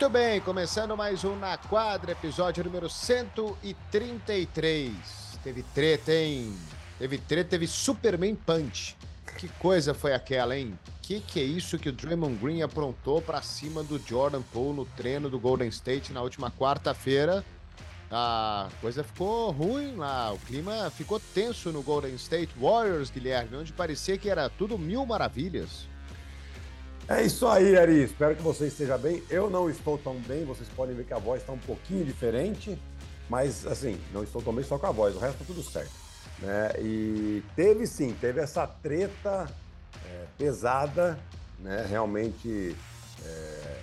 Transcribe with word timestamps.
Muito 0.00 0.14
bem, 0.14 0.40
começando 0.40 0.96
mais 0.96 1.24
um 1.24 1.36
Na 1.36 1.58
Quadra, 1.58 2.12
episódio 2.12 2.64
número 2.64 2.88
133. 2.88 4.94
Teve 5.44 5.62
treta, 5.74 6.10
hein? 6.10 6.56
Teve 6.98 7.18
treta, 7.18 7.50
teve 7.50 7.66
Superman 7.66 8.34
Punch. 8.34 8.96
Que 9.36 9.46
coisa 9.58 9.92
foi 9.92 10.14
aquela, 10.14 10.56
hein? 10.56 10.72
Que 11.02 11.20
que 11.20 11.38
é 11.38 11.42
isso 11.42 11.78
que 11.78 11.90
o 11.90 11.92
Draymond 11.92 12.36
Green 12.36 12.62
aprontou 12.62 13.20
para 13.20 13.42
cima 13.42 13.82
do 13.82 13.98
Jordan 13.98 14.40
Poole 14.40 14.74
no 14.74 14.86
treino 14.86 15.28
do 15.28 15.38
Golden 15.38 15.68
State 15.68 16.14
na 16.14 16.22
última 16.22 16.50
quarta-feira? 16.50 17.44
A 18.10 18.70
coisa 18.80 19.04
ficou 19.04 19.50
ruim 19.50 19.96
lá, 19.96 20.32
o 20.32 20.38
clima 20.38 20.88
ficou 20.88 21.20
tenso 21.34 21.70
no 21.72 21.82
Golden 21.82 22.14
State 22.14 22.54
Warriors, 22.58 23.10
Guilherme, 23.10 23.58
onde 23.58 23.74
parecia 23.74 24.16
que 24.16 24.30
era 24.30 24.48
tudo 24.48 24.78
mil 24.78 25.04
maravilhas. 25.04 25.90
É 27.10 27.24
isso 27.24 27.44
aí, 27.48 27.76
Ari. 27.76 28.04
Espero 28.04 28.36
que 28.36 28.42
você 28.42 28.68
esteja 28.68 28.96
bem. 28.96 29.20
Eu 29.28 29.50
não 29.50 29.68
estou 29.68 29.98
tão 29.98 30.14
bem, 30.20 30.44
vocês 30.44 30.68
podem 30.68 30.94
ver 30.94 31.04
que 31.04 31.12
a 31.12 31.18
voz 31.18 31.40
está 31.40 31.52
um 31.52 31.58
pouquinho 31.58 32.04
diferente, 32.04 32.80
mas 33.28 33.66
assim, 33.66 34.00
não 34.12 34.22
estou 34.22 34.40
tão 34.40 34.54
bem 34.54 34.62
só 34.62 34.78
com 34.78 34.86
a 34.86 34.92
voz, 34.92 35.16
o 35.16 35.18
resto 35.18 35.38
tá 35.38 35.44
tudo 35.44 35.60
certo. 35.60 35.90
Né? 36.38 36.70
E 36.78 37.42
teve 37.56 37.84
sim, 37.84 38.16
teve 38.20 38.40
essa 38.40 38.64
treta 38.64 39.52
é, 40.06 40.26
pesada, 40.38 41.18
né? 41.58 41.84
realmente 41.88 42.76
é, 43.24 43.80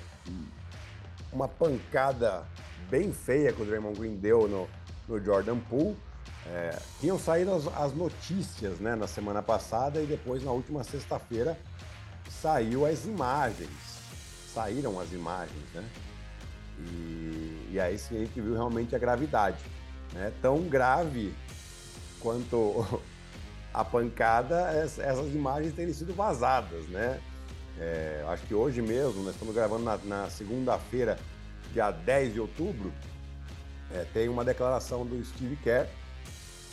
uma 1.34 1.50
pancada 1.50 2.46
bem 2.90 3.12
feia 3.12 3.52
que 3.52 3.62
o 3.62 3.66
Draymond 3.66 4.00
Green 4.00 4.16
deu 4.16 4.48
no, 4.48 4.70
no 5.06 5.22
Jordan 5.22 5.60
Poole. 5.70 5.98
É, 6.46 6.80
tinham 7.02 7.20
saído 7.20 7.54
as, 7.54 7.68
as 7.76 7.94
notícias 7.94 8.80
né, 8.80 8.96
na 8.96 9.06
semana 9.06 9.44
passada 9.44 10.02
e 10.02 10.06
depois 10.06 10.42
na 10.46 10.52
última 10.54 10.82
sexta-feira 10.82 11.58
saiu 12.42 12.86
as 12.86 13.06
imagens. 13.06 13.70
Saíram 14.54 15.00
as 15.00 15.12
imagens, 15.12 15.64
né? 15.74 15.84
E, 16.80 17.70
e 17.72 17.80
aí 17.80 17.98
sim 17.98 18.18
a 18.18 18.20
gente 18.20 18.40
viu 18.40 18.54
realmente 18.54 18.96
a 18.96 19.00
gravidade. 19.00 19.58
Né? 20.14 20.32
Tão 20.42 20.62
grave 20.64 21.34
quanto 22.20 23.02
a 23.74 23.84
pancada, 23.84 24.72
essas 24.72 25.34
imagens 25.34 25.74
terem 25.74 25.94
sido 25.94 26.14
vazadas, 26.14 26.86
né? 26.88 27.20
É, 27.80 28.26
acho 28.30 28.44
que 28.48 28.56
hoje 28.56 28.82
mesmo, 28.82 29.22
nós 29.24 29.34
estamos 29.34 29.54
gravando 29.54 29.84
na, 29.84 29.98
na 29.98 30.30
segunda-feira, 30.32 31.20
dia 31.72 31.92
10 31.92 32.34
de 32.34 32.40
outubro, 32.40 32.92
é, 33.94 34.04
tem 34.14 34.28
uma 34.28 34.44
declaração 34.44 35.06
do 35.06 35.24
Steve 35.24 35.56
Kerr 35.58 35.88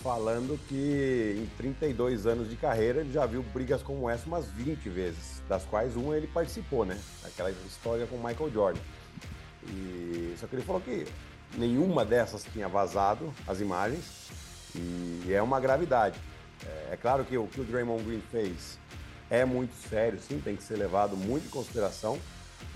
falando 0.05 0.61
que 0.69 1.35
em 1.43 1.47
32 1.57 2.27
anos 2.27 2.51
de 2.51 2.57
carreira 2.57 3.01
ele 3.01 3.11
já 3.11 3.25
viu 3.25 3.43
brigas 3.43 3.83
como 3.83 4.11
essa 4.11 4.27
umas 4.27 4.47
20 4.49 4.91
vezes, 4.91 5.43
das 5.49 5.65
quais 5.65 5.97
uma 5.97 6.15
ele 6.15 6.27
participou, 6.27 6.85
né? 6.85 7.01
Aquela 7.25 7.51
história 7.51 8.07
com 8.07 8.19
Michael 8.19 8.53
Jordan. 8.53 8.81
E 9.67 10.35
só 10.39 10.47
que 10.47 10.57
ele 10.57 10.63
falou 10.63 10.83
que 10.83 11.07
nenhuma 11.57 12.05
dessas 12.05 12.45
tinha 12.53 12.69
vazado 12.69 13.33
as 13.49 13.63
imagens 13.63 14.05
e 14.75 15.33
é 15.33 15.41
uma 15.41 15.59
gravidade. 15.59 16.21
É, 16.67 16.93
é 16.93 16.99
claro 17.01 17.25
que 17.25 17.39
o 17.39 17.47
que 17.47 17.63
o 17.63 17.65
Draymond 17.65 18.05
Green 18.05 18.23
fez 18.31 18.79
é 19.31 19.43
muito 19.47 19.73
sério, 19.89 20.21
sim, 20.21 20.39
tem 20.39 20.55
que 20.55 20.63
ser 20.63 20.77
levado 20.77 21.17
muito 21.17 21.47
em 21.47 21.51
consideração, 21.51 22.19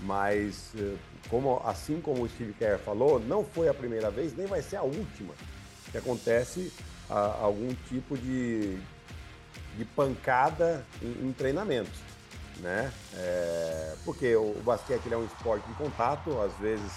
mas 0.01 0.71
eh, 0.75 0.95
como 1.29 1.61
assim 1.63 2.01
como 2.01 2.23
o 2.23 2.27
Steve 2.27 2.53
Kerr 2.53 2.79
falou, 2.79 3.19
não 3.19 3.45
foi 3.45 3.69
a 3.69 3.73
primeira 3.73 4.09
vez, 4.09 4.35
nem 4.35 4.47
vai 4.47 4.63
ser 4.63 4.77
a 4.77 4.81
última 4.81 5.35
que 5.91 5.97
acontece 5.97 6.71
a, 7.09 7.37
algum 7.41 7.73
tipo 7.87 8.17
de, 8.17 8.77
de 9.77 9.85
pancada 9.95 10.85
em, 11.01 11.27
em 11.27 11.33
treinamento, 11.33 11.91
né? 12.59 12.91
É, 13.15 13.95
porque 14.05 14.35
o, 14.35 14.51
o 14.51 14.61
basquete 14.63 15.11
é 15.11 15.17
um 15.17 15.25
esporte 15.25 15.67
de 15.67 15.73
contato, 15.73 16.39
às 16.41 16.53
vezes 16.57 16.91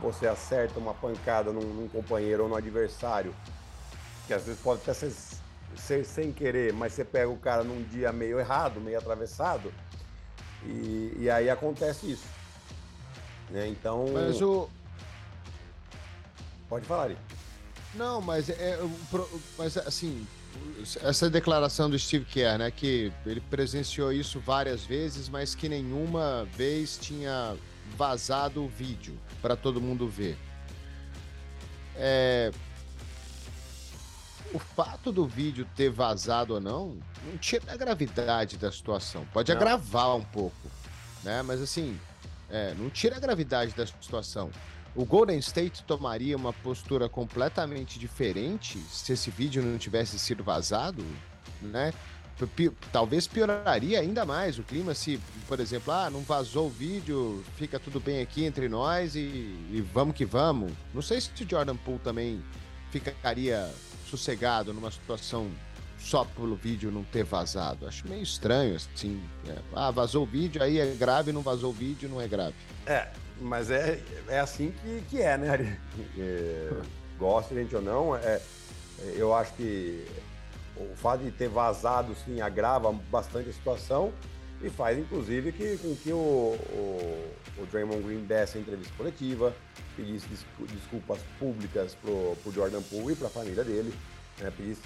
você 0.00 0.26
acerta 0.26 0.78
uma 0.78 0.94
pancada 0.94 1.52
num, 1.52 1.60
num, 1.60 1.88
companheiro 1.88 2.44
ou 2.44 2.48
no 2.48 2.56
adversário, 2.56 3.34
que 4.26 4.34
às 4.34 4.44
vezes 4.44 4.60
pode 4.60 4.82
até 4.82 4.94
ser, 4.94 5.12
ser, 5.76 6.04
sem 6.04 6.32
querer, 6.32 6.72
mas 6.72 6.92
você 6.92 7.04
pega 7.04 7.28
o 7.28 7.36
cara 7.36 7.62
num 7.62 7.82
dia 7.84 8.12
meio 8.12 8.40
errado, 8.40 8.80
meio 8.80 8.98
atravessado, 8.98 9.72
e, 10.64 11.16
e 11.18 11.30
aí 11.30 11.50
acontece 11.50 12.10
isso. 12.10 12.26
Né? 13.50 13.68
Então. 13.68 14.06
Mas 14.12 14.40
o. 14.40 14.68
Pode 16.68 16.86
falar 16.86 17.04
aí. 17.04 17.16
Não, 17.94 18.20
mas 18.20 18.48
é, 18.48 18.52
é 18.52 18.78
mas 19.58 19.76
assim, 19.76 20.26
essa 21.02 21.28
declaração 21.28 21.90
do 21.90 21.98
Steve 21.98 22.24
Kerr, 22.24 22.58
né, 22.58 22.70
que 22.70 23.12
ele 23.26 23.40
presenciou 23.40 24.12
isso 24.12 24.40
várias 24.40 24.84
vezes, 24.84 25.28
mas 25.28 25.54
que 25.54 25.68
nenhuma 25.68 26.46
vez 26.56 26.98
tinha 27.00 27.56
vazado 27.96 28.64
o 28.64 28.68
vídeo 28.68 29.18
para 29.40 29.56
todo 29.56 29.80
mundo 29.80 30.08
ver. 30.08 30.36
É, 31.96 32.50
o 34.52 34.58
fato 34.58 35.12
do 35.12 35.26
vídeo 35.26 35.66
ter 35.76 35.90
vazado 35.90 36.54
ou 36.54 36.60
não, 36.60 36.96
não 37.24 37.38
tira 37.38 37.72
a 37.72 37.76
gravidade 37.76 38.56
da 38.56 38.70
situação. 38.70 39.26
Pode 39.32 39.50
não. 39.50 39.56
agravar 39.56 40.16
um 40.16 40.24
pouco, 40.24 40.70
né? 41.22 41.42
Mas 41.42 41.60
assim, 41.60 41.98
é, 42.50 42.74
não 42.74 42.90
tira 42.90 43.16
a 43.16 43.20
gravidade 43.20 43.74
da 43.74 43.86
situação. 43.86 44.50
O 44.94 45.06
Golden 45.06 45.38
State 45.38 45.82
tomaria 45.84 46.36
uma 46.36 46.52
postura 46.52 47.08
completamente 47.08 47.98
diferente 47.98 48.78
se 48.90 49.14
esse 49.14 49.30
vídeo 49.30 49.62
não 49.62 49.78
tivesse 49.78 50.18
sido 50.18 50.44
vazado, 50.44 51.04
né? 51.62 51.94
Talvez 52.90 53.26
pioraria 53.26 54.00
ainda 54.00 54.24
mais 54.24 54.58
o 54.58 54.62
clima 54.62 54.94
se, 54.94 55.20
por 55.46 55.60
exemplo, 55.60 55.92
ah, 55.92 56.10
não 56.10 56.20
vazou 56.20 56.66
o 56.66 56.70
vídeo, 56.70 57.42
fica 57.56 57.78
tudo 57.78 58.00
bem 58.00 58.20
aqui 58.20 58.44
entre 58.44 58.68
nós 58.68 59.14
e, 59.14 59.18
e 59.18 59.86
vamos 59.94 60.14
que 60.14 60.24
vamos. 60.24 60.72
Não 60.92 61.00
sei 61.00 61.20
se 61.20 61.30
o 61.42 61.48
Jordan 61.48 61.76
Poole 61.76 62.00
também 62.00 62.42
ficaria 62.90 63.70
sossegado 64.10 64.74
numa 64.74 64.90
situação 64.90 65.50
só 65.98 66.24
pelo 66.24 66.56
vídeo 66.56 66.90
não 66.90 67.04
ter 67.04 67.24
vazado. 67.24 67.86
Acho 67.86 68.06
meio 68.08 68.22
estranho, 68.22 68.76
assim. 68.76 69.22
É, 69.48 69.56
ah, 69.74 69.90
vazou 69.90 70.24
o 70.24 70.26
vídeo, 70.26 70.62
aí 70.62 70.78
é 70.78 70.94
grave, 70.94 71.32
não 71.32 71.42
vazou 71.42 71.70
o 71.70 71.72
vídeo, 71.72 72.08
não 72.08 72.20
é 72.20 72.26
grave. 72.26 72.54
É, 72.86 73.08
mas 73.40 73.70
é, 73.70 74.00
é 74.28 74.40
assim 74.40 74.72
que, 74.82 75.04
que 75.10 75.22
é, 75.22 75.36
né, 75.36 75.50
Ari? 75.50 75.78
É, 76.18 76.70
gosta 77.18 77.54
gente 77.54 77.74
ou 77.74 77.82
não, 77.82 78.16
é, 78.16 78.40
eu 79.16 79.34
acho 79.34 79.52
que 79.54 80.06
o 80.76 80.96
fato 80.96 81.22
de 81.22 81.30
ter 81.30 81.48
vazado, 81.48 82.14
sim, 82.24 82.40
agrava 82.40 82.92
bastante 82.92 83.48
a 83.48 83.52
situação 83.52 84.12
e 84.62 84.70
faz, 84.70 84.98
inclusive, 84.98 85.52
que, 85.52 85.76
com 85.78 85.94
que 85.96 86.12
o, 86.12 86.16
o, 86.16 87.32
o 87.58 87.66
Draymond 87.70 88.02
Green 88.02 88.24
desse 88.24 88.58
a 88.58 88.60
entrevista 88.60 88.92
coletiva, 88.96 89.54
pedisse 89.96 90.26
desculpas 90.72 91.18
públicas 91.38 91.94
pro, 91.96 92.36
pro 92.42 92.52
Jordan 92.52 92.82
Poole 92.82 93.12
e 93.12 93.16
para 93.16 93.26
a 93.26 93.30
família 93.30 93.64
dele, 93.64 93.92
né, 94.38 94.50
pedisse 94.56 94.80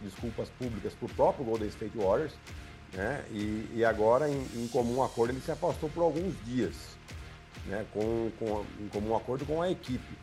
desculpas 0.00 0.48
públicas 0.50 0.94
pro 0.94 1.08
próprio 1.08 1.44
Golden 1.44 1.68
State 1.68 1.96
Warriors, 1.96 2.32
né, 2.92 3.24
e, 3.30 3.68
e 3.74 3.84
agora, 3.84 4.28
em, 4.28 4.46
em 4.54 4.68
comum 4.68 5.02
acordo, 5.02 5.32
ele 5.32 5.40
se 5.40 5.50
afastou 5.50 5.88
por 5.90 6.02
alguns 6.02 6.34
dias 6.44 6.74
né, 7.66 7.84
com, 7.92 8.30
com, 8.38 8.64
em 8.80 8.88
comum 8.88 9.16
acordo 9.16 9.44
com 9.44 9.60
a 9.60 9.70
equipe. 9.70 10.18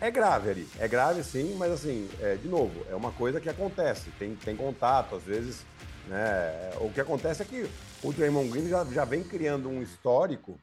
É 0.00 0.10
grave 0.10 0.50
ali, 0.50 0.68
é 0.78 0.88
grave 0.88 1.22
sim, 1.22 1.54
mas 1.56 1.72
assim, 1.72 2.08
é, 2.20 2.34
de 2.34 2.48
novo, 2.48 2.84
é 2.90 2.94
uma 2.94 3.12
coisa 3.12 3.40
que 3.40 3.48
acontece, 3.48 4.10
tem, 4.18 4.34
tem 4.34 4.56
contato, 4.56 5.14
às 5.14 5.22
vezes, 5.22 5.64
né, 6.08 6.72
o 6.80 6.90
que 6.90 7.00
acontece 7.00 7.42
é 7.42 7.44
que 7.44 7.66
o 8.02 8.12
Draymond 8.12 8.50
Green 8.50 8.68
já, 8.68 8.84
já 8.84 9.04
vem 9.04 9.22
criando 9.22 9.68
um 9.68 9.82
histórico 9.82 10.58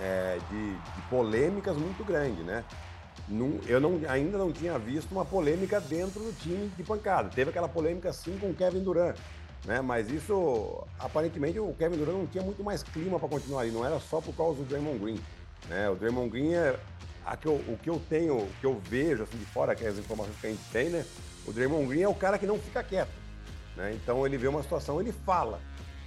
é, 0.00 0.38
de, 0.50 0.72
de, 0.72 1.02
polêmicas 1.08 1.76
muito 1.76 2.04
grande, 2.04 2.42
né? 2.42 2.64
Num, 3.28 3.60
eu 3.66 3.80
não, 3.80 4.00
ainda 4.08 4.36
não 4.36 4.50
tinha 4.50 4.78
visto 4.78 5.12
uma 5.12 5.24
polêmica 5.24 5.80
dentro 5.80 6.20
do 6.20 6.32
time 6.32 6.68
de 6.76 6.82
pancada. 6.82 7.28
Teve 7.28 7.50
aquela 7.50 7.68
polêmica 7.68 8.12
sim 8.12 8.36
com 8.38 8.50
o 8.50 8.54
Kevin 8.54 8.82
Durant, 8.82 9.16
né? 9.64 9.80
Mas 9.80 10.10
isso, 10.10 10.84
aparentemente, 10.98 11.58
o 11.58 11.74
Kevin 11.74 11.96
Durant 11.96 12.16
não 12.16 12.26
tinha 12.26 12.42
muito 12.42 12.64
mais 12.64 12.82
clima 12.82 13.18
para 13.18 13.28
continuar 13.28 13.62
ali, 13.62 13.70
não 13.70 13.84
era 13.84 13.98
só 14.00 14.20
por 14.20 14.34
causa 14.34 14.58
do 14.58 14.64
Draymond 14.64 14.98
Green. 14.98 15.20
Né? 15.68 15.88
O 15.88 15.94
Draymond 15.94 16.30
Green 16.30 16.54
é. 16.54 16.78
Que 17.40 17.46
eu, 17.46 17.54
o 17.54 17.78
que 17.80 17.88
eu 17.88 18.02
tenho, 18.08 18.36
o 18.36 18.50
que 18.60 18.66
eu 18.66 18.80
vejo 18.80 19.22
assim 19.22 19.38
de 19.38 19.46
fora, 19.46 19.76
que 19.76 19.84
é 19.84 19.88
as 19.88 19.96
informações 19.96 20.36
que 20.40 20.46
a 20.48 20.50
gente 20.50 20.64
tem, 20.72 20.88
né? 20.90 21.06
O 21.46 21.52
Draymond 21.52 21.86
Green 21.86 22.02
é 22.02 22.08
o 22.08 22.14
cara 22.14 22.36
que 22.36 22.44
não 22.44 22.58
fica 22.58 22.82
quieto. 22.82 23.12
Né? 23.76 23.92
Então 23.94 24.26
ele 24.26 24.36
vê 24.36 24.48
uma 24.48 24.60
situação, 24.60 25.00
ele 25.00 25.12
fala. 25.12 25.60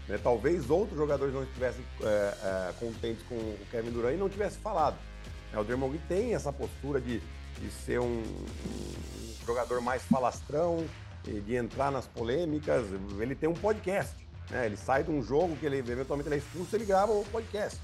Né? 0.09 0.19
Talvez 0.21 0.69
outros 0.69 0.97
jogadores 0.97 1.33
não 1.33 1.43
estivessem 1.43 1.83
é, 2.01 2.33
é, 2.43 2.73
contentes 2.79 3.23
com 3.29 3.35
o 3.35 3.57
Kevin 3.71 3.91
Durant 3.91 4.13
e 4.13 4.17
não 4.17 4.27
tivessem 4.27 4.59
falado. 4.59 4.97
Né? 5.53 5.59
O 5.59 5.63
Draymond 5.63 5.97
Green 5.97 6.07
tem 6.07 6.35
essa 6.35 6.51
postura 6.51 6.99
de, 6.99 7.21
de 7.59 7.71
ser 7.85 8.01
um, 8.01 8.21
um 8.21 9.45
jogador 9.45 9.79
mais 9.79 10.03
falastrão, 10.03 10.85
de 11.25 11.55
entrar 11.55 11.91
nas 11.91 12.07
polêmicas. 12.07 12.85
Ele 13.19 13.35
tem 13.35 13.49
um 13.49 13.53
podcast. 13.53 14.15
Né? 14.49 14.65
Ele 14.65 14.77
sai 14.77 15.03
de 15.03 15.11
um 15.11 15.23
jogo 15.23 15.55
que 15.55 15.65
ele 15.65 15.77
eventualmente 15.77 16.27
ele 16.27 16.35
é 16.35 16.39
expulso, 16.39 16.75
ele 16.75 16.85
grava 16.85 17.11
o 17.11 17.25
podcast. 17.25 17.79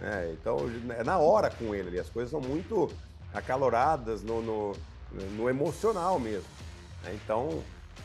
É, 0.00 0.32
então 0.32 0.58
é 0.98 1.04
na 1.04 1.18
hora 1.18 1.50
com 1.50 1.74
ele. 1.74 1.98
As 1.98 2.08
coisas 2.08 2.30
são 2.30 2.40
muito 2.40 2.92
acaloradas 3.32 4.22
no, 4.22 4.42
no, 4.42 4.72
no 5.36 5.48
emocional 5.48 6.18
mesmo. 6.18 6.48
Né? 7.04 7.18
Então 7.22 7.62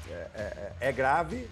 é, 0.10 0.28
é, 0.36 0.74
é, 0.80 0.92
grave. 0.92 1.50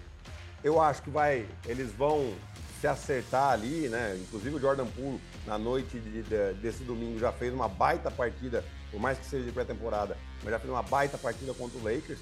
Eu 0.62 0.80
acho 0.80 1.02
que 1.02 1.10
vai, 1.10 1.46
eles 1.66 1.92
vão 1.92 2.32
se 2.80 2.86
acertar 2.86 3.52
ali, 3.52 3.88
né? 3.88 4.18
Inclusive 4.20 4.56
o 4.56 4.60
Jordan 4.60 4.86
Poole, 4.86 5.20
na 5.46 5.58
noite 5.58 5.98
de, 5.98 6.22
de, 6.22 6.52
desse 6.54 6.82
domingo, 6.84 7.18
já 7.18 7.32
fez 7.32 7.52
uma 7.52 7.68
baita 7.68 8.10
partida, 8.10 8.64
por 8.90 9.00
mais 9.00 9.18
que 9.18 9.26
seja 9.26 9.44
de 9.44 9.52
pré-temporada, 9.52 10.16
mas 10.42 10.50
já 10.50 10.58
fez 10.58 10.70
uma 10.70 10.82
baita 10.82 11.16
partida 11.18 11.54
contra 11.54 11.78
o 11.78 11.82
Lakers. 11.82 12.18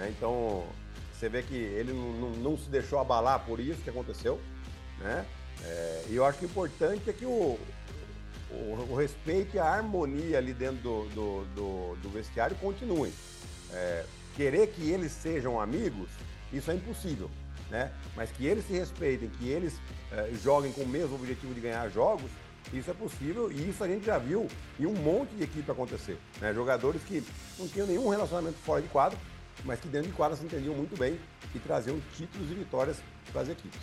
Né? 0.00 0.12
Então, 0.16 0.64
você 1.12 1.28
vê 1.28 1.42
que 1.42 1.54
ele 1.54 1.92
não, 1.92 2.30
não, 2.30 2.58
se 2.58 2.70
deixou 2.70 2.98
abalar 2.98 3.44
por 3.44 3.60
isso 3.60 3.82
que 3.82 3.90
aconteceu. 3.90 4.40
Né? 4.98 5.26
É, 5.62 6.04
e 6.08 6.16
eu 6.16 6.24
acho 6.24 6.38
que 6.38 6.46
o 6.46 6.48
importante 6.48 7.10
é 7.10 7.12
que 7.12 7.26
o, 7.26 7.58
o, 8.50 8.86
o 8.88 8.96
respeito 8.96 9.56
e 9.56 9.58
a 9.58 9.66
harmonia 9.66 10.38
ali 10.38 10.54
dentro 10.54 10.78
do, 10.78 11.04
do, 11.10 11.44
do, 11.54 11.96
do 11.96 12.08
vestiário 12.08 12.56
continuem. 12.56 13.12
É, 13.72 14.04
querer 14.34 14.68
que 14.68 14.90
eles 14.90 15.12
sejam 15.12 15.60
amigos, 15.60 16.08
isso 16.50 16.70
é 16.70 16.74
impossível. 16.74 17.30
Né? 17.68 17.92
Mas 18.16 18.32
que 18.32 18.46
eles 18.46 18.66
se 18.66 18.72
respeitem, 18.72 19.28
que 19.28 19.48
eles 19.48 19.74
é, 20.10 20.30
joguem 20.42 20.72
com 20.72 20.80
o 20.80 20.88
mesmo 20.88 21.14
objetivo 21.14 21.54
de 21.54 21.60
ganhar 21.60 21.88
jogos, 21.90 22.30
isso 22.72 22.90
é 22.90 22.94
possível 22.94 23.50
e 23.50 23.68
isso 23.68 23.82
a 23.84 23.88
gente 23.88 24.06
já 24.06 24.16
viu 24.18 24.48
em 24.78 24.86
um 24.86 24.94
monte 24.94 25.34
de 25.34 25.44
equipe 25.44 25.70
acontecer. 25.70 26.16
Né? 26.40 26.54
Jogadores 26.54 27.02
que 27.02 27.22
não 27.58 27.68
tinham 27.68 27.86
nenhum 27.86 28.08
relacionamento 28.08 28.56
fora 28.64 28.80
de 28.80 28.88
quadro, 28.88 29.18
mas 29.64 29.80
que 29.80 29.88
dentro 29.88 30.08
de 30.08 30.14
quadra 30.14 30.36
se 30.36 30.44
entendiam 30.44 30.74
muito 30.74 30.96
bem 30.96 31.18
e 31.54 31.58
traziam 31.58 32.00
títulos 32.16 32.50
e 32.50 32.54
vitórias 32.54 32.96
para 33.32 33.42
as 33.42 33.48
equipes. 33.48 33.80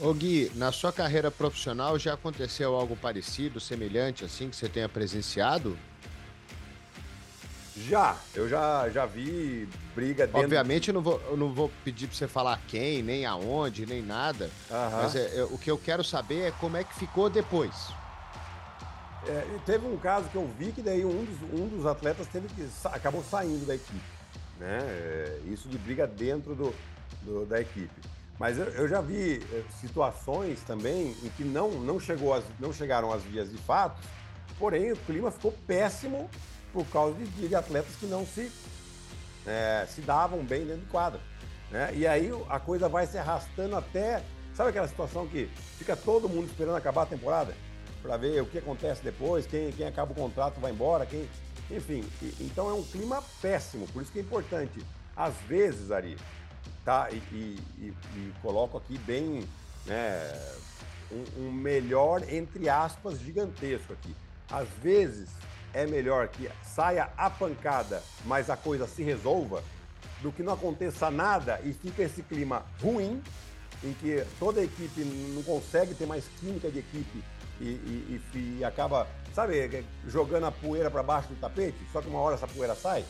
Ô 0.00 0.14
Gui, 0.14 0.50
na 0.54 0.70
sua 0.70 0.92
carreira 0.92 1.30
profissional 1.30 1.98
já 1.98 2.14
aconteceu 2.14 2.74
algo 2.74 2.96
parecido, 2.96 3.58
semelhante 3.58 4.24
assim, 4.24 4.48
que 4.48 4.56
você 4.56 4.68
tenha 4.68 4.88
presenciado? 4.88 5.76
Já, 7.76 8.16
eu 8.34 8.48
já, 8.48 8.88
já 8.90 9.06
vi 9.06 9.68
briga 9.94 10.26
dentro... 10.26 10.40
Obviamente 10.40 10.88
eu 10.88 10.94
não 10.94 11.00
vou, 11.00 11.20
eu 11.28 11.36
não 11.36 11.52
vou 11.52 11.70
pedir 11.84 12.06
para 12.06 12.16
você 12.16 12.28
falar 12.28 12.60
quem, 12.66 13.02
nem 13.02 13.24
aonde, 13.24 13.86
nem 13.86 14.02
nada, 14.02 14.50
mas 14.70 15.14
é, 15.14 15.38
é, 15.38 15.44
o 15.44 15.58
que 15.58 15.70
eu 15.70 15.78
quero 15.78 16.02
saber 16.02 16.42
é 16.42 16.50
como 16.52 16.76
é 16.76 16.84
que 16.84 16.94
ficou 16.94 17.30
depois. 17.30 17.72
É, 19.26 19.58
teve 19.66 19.86
um 19.86 19.96
caso 19.96 20.28
que 20.28 20.36
eu 20.36 20.48
vi 20.58 20.72
que 20.72 20.82
daí 20.82 21.04
um 21.04 21.24
dos, 21.24 21.60
um 21.60 21.68
dos 21.68 21.86
atletas 21.86 22.26
teve 22.28 22.48
que, 22.48 22.68
acabou 22.84 23.22
saindo 23.22 23.66
da 23.66 23.74
equipe, 23.74 24.00
né? 24.58 24.78
É, 24.82 25.40
isso 25.46 25.68
de 25.68 25.78
briga 25.78 26.06
dentro 26.06 26.54
do, 26.54 26.74
do 27.22 27.46
da 27.46 27.60
equipe. 27.60 27.90
Mas 28.38 28.56
eu, 28.56 28.66
eu, 28.66 28.88
já 28.88 29.00
vi 29.00 29.42
eh, 29.52 29.64
situações 29.80 30.60
também 30.62 31.16
em 31.24 31.28
que 31.30 31.42
não, 31.42 31.70
não, 31.72 31.98
chegou 31.98 32.32
as, 32.32 32.44
não 32.60 32.72
chegaram 32.72 33.12
às 33.12 33.22
vias 33.22 33.50
de 33.50 33.58
fato, 33.58 34.00
porém 34.58 34.92
o 34.92 34.96
clima 34.96 35.30
ficou 35.30 35.52
péssimo 35.66 36.30
por 36.72 36.86
causa 36.86 37.16
de, 37.18 37.48
de 37.48 37.54
atletas 37.54 37.96
que 37.96 38.06
não 38.06 38.24
se, 38.24 38.52
é, 39.44 39.86
se 39.88 40.00
davam 40.02 40.44
bem 40.44 40.64
dentro 40.64 40.82
de 40.82 40.86
quadra. 40.86 41.20
Né? 41.70 41.90
E 41.94 42.06
aí 42.06 42.30
a 42.48 42.60
coisa 42.60 42.88
vai 42.88 43.06
se 43.06 43.18
arrastando 43.18 43.76
até. 43.76 44.22
Sabe 44.54 44.70
aquela 44.70 44.88
situação 44.88 45.26
que 45.26 45.48
fica 45.76 45.96
todo 45.96 46.28
mundo 46.28 46.46
esperando 46.46 46.76
acabar 46.76 47.02
a 47.02 47.06
temporada? 47.06 47.54
Para 48.02 48.16
ver 48.16 48.40
o 48.40 48.46
que 48.46 48.58
acontece 48.58 49.02
depois, 49.02 49.46
quem, 49.46 49.72
quem 49.72 49.86
acaba 49.86 50.12
o 50.12 50.14
contrato 50.14 50.60
vai 50.60 50.70
embora, 50.70 51.04
quem. 51.04 51.28
Enfim, 51.70 52.04
e, 52.22 52.34
então 52.40 52.68
é 52.68 52.72
um 52.72 52.82
clima 52.82 53.22
péssimo, 53.42 53.86
por 53.88 54.02
isso 54.02 54.12
que 54.12 54.18
é 54.18 54.22
importante. 54.22 54.84
Às 55.16 55.34
vezes, 55.48 55.90
Ari, 55.90 56.16
tá? 56.84 57.08
E, 57.10 57.16
e, 57.16 57.62
e, 57.78 57.94
e 58.16 58.32
coloco 58.40 58.78
aqui 58.78 58.96
bem 58.98 59.46
né, 59.86 60.40
um, 61.10 61.42
um, 61.42 61.52
melhor, 61.52 62.22
entre 62.32 62.68
aspas, 62.68 63.18
gigantesco 63.20 63.92
aqui. 63.92 64.14
Às 64.50 64.68
vezes 64.82 65.28
é 65.74 65.86
melhor 65.86 66.28
que 66.28 66.50
saia 66.64 67.10
a 67.16 67.28
pancada, 67.28 68.02
mas 68.24 68.48
a 68.48 68.56
coisa 68.56 68.86
se 68.86 69.02
resolva, 69.02 69.62
do 70.22 70.32
que 70.32 70.42
não 70.42 70.54
aconteça 70.54 71.10
nada 71.10 71.60
e 71.64 71.72
fica 71.72 72.02
esse 72.02 72.22
clima 72.22 72.64
ruim, 72.82 73.22
em 73.84 73.92
que 73.92 74.24
toda 74.38 74.60
a 74.60 74.64
equipe 74.64 75.04
não 75.04 75.42
consegue 75.42 75.94
ter 75.94 76.06
mais 76.06 76.24
química 76.40 76.70
de 76.70 76.80
equipe 76.80 77.22
e, 77.60 78.20
e 78.34 78.64
acaba, 78.64 79.06
sabe, 79.34 79.84
jogando 80.06 80.46
a 80.46 80.52
poeira 80.52 80.90
para 80.90 81.02
baixo 81.02 81.28
do 81.28 81.36
tapete, 81.36 81.78
só 81.92 82.00
que 82.00 82.08
uma 82.08 82.20
hora 82.20 82.34
essa 82.34 82.46
poeira 82.46 82.74
sai, 82.74 83.04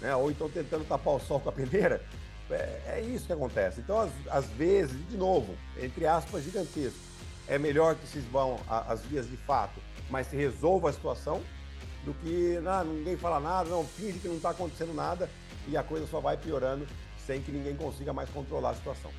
né? 0.00 0.14
ou 0.14 0.30
então 0.30 0.48
tentando 0.48 0.84
tapar 0.86 1.14
o 1.14 1.20
sol 1.20 1.40
com 1.40 1.48
a 1.48 1.52
peneira. 1.52 2.02
É, 2.50 2.80
é 2.86 3.00
isso 3.02 3.26
que 3.26 3.32
acontece. 3.34 3.78
Então, 3.78 4.00
às, 4.00 4.10
às, 4.30 4.46
vezes, 4.46 4.96
de 5.10 5.18
novo, 5.18 5.54
entre 5.78 6.06
aspas, 6.06 6.42
gigantesco, 6.42 6.98
é 7.46 7.58
melhor 7.58 7.94
que 7.94 8.06
se 8.06 8.20
vão 8.20 8.58
às 8.66 9.02
vias 9.02 9.28
de 9.28 9.36
fato, 9.36 9.78
mas 10.08 10.28
se 10.28 10.36
resolva 10.36 10.88
a 10.88 10.92
situação, 10.94 11.42
do 12.04 12.14
que 12.14 12.58
não, 12.62 12.84
ninguém 12.84 13.16
fala 13.16 13.38
nada, 13.38 13.68
não 13.68 13.84
finge 13.84 14.18
que 14.18 14.28
não 14.28 14.36
está 14.36 14.50
acontecendo 14.50 14.94
nada 14.94 15.28
e 15.66 15.76
a 15.76 15.82
coisa 15.82 16.06
só 16.06 16.20
vai 16.20 16.36
piorando 16.36 16.86
sem 17.26 17.42
que 17.42 17.52
ninguém 17.52 17.76
consiga 17.76 18.12
mais 18.12 18.30
controlar 18.30 18.70
a 18.70 18.74
situação. 18.74 19.10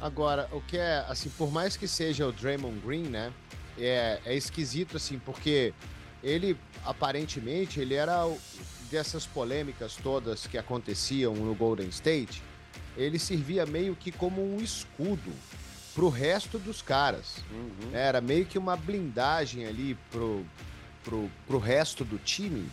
Agora, 0.00 0.48
o 0.52 0.60
que 0.60 0.78
é, 0.78 1.04
assim, 1.08 1.28
por 1.30 1.52
mais 1.52 1.76
que 1.76 1.86
seja 1.86 2.26
o 2.26 2.32
Draymond 2.32 2.80
Green, 2.80 3.04
né, 3.04 3.32
é, 3.78 4.20
é 4.24 4.34
esquisito, 4.34 4.96
assim, 4.96 5.18
porque 5.18 5.72
ele, 6.22 6.56
aparentemente, 6.84 7.80
ele 7.80 7.94
era 7.94 8.26
dessas 8.90 9.26
polêmicas 9.26 9.96
todas 9.96 10.46
que 10.46 10.56
aconteciam 10.56 11.34
no 11.34 11.54
Golden 11.54 11.88
State, 11.88 12.42
ele 12.96 13.18
servia 13.18 13.66
meio 13.66 13.96
que 13.96 14.12
como 14.12 14.42
um 14.42 14.60
escudo 14.60 15.32
pro 15.94 16.08
resto 16.08 16.58
dos 16.58 16.82
caras. 16.82 17.36
Uhum. 17.50 17.90
Era 17.92 18.20
meio 18.20 18.46
que 18.46 18.58
uma 18.58 18.76
blindagem 18.76 19.66
ali 19.66 19.96
pro, 20.10 20.44
pro, 21.02 21.30
pro 21.46 21.58
resto 21.58 22.04
do 22.04 22.18
time. 22.18 22.68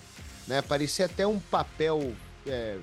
Né? 0.47 0.61
Parecia 0.61 1.05
até 1.05 1.25
um 1.25 1.39
papel 1.39 2.13
é, 2.45 2.77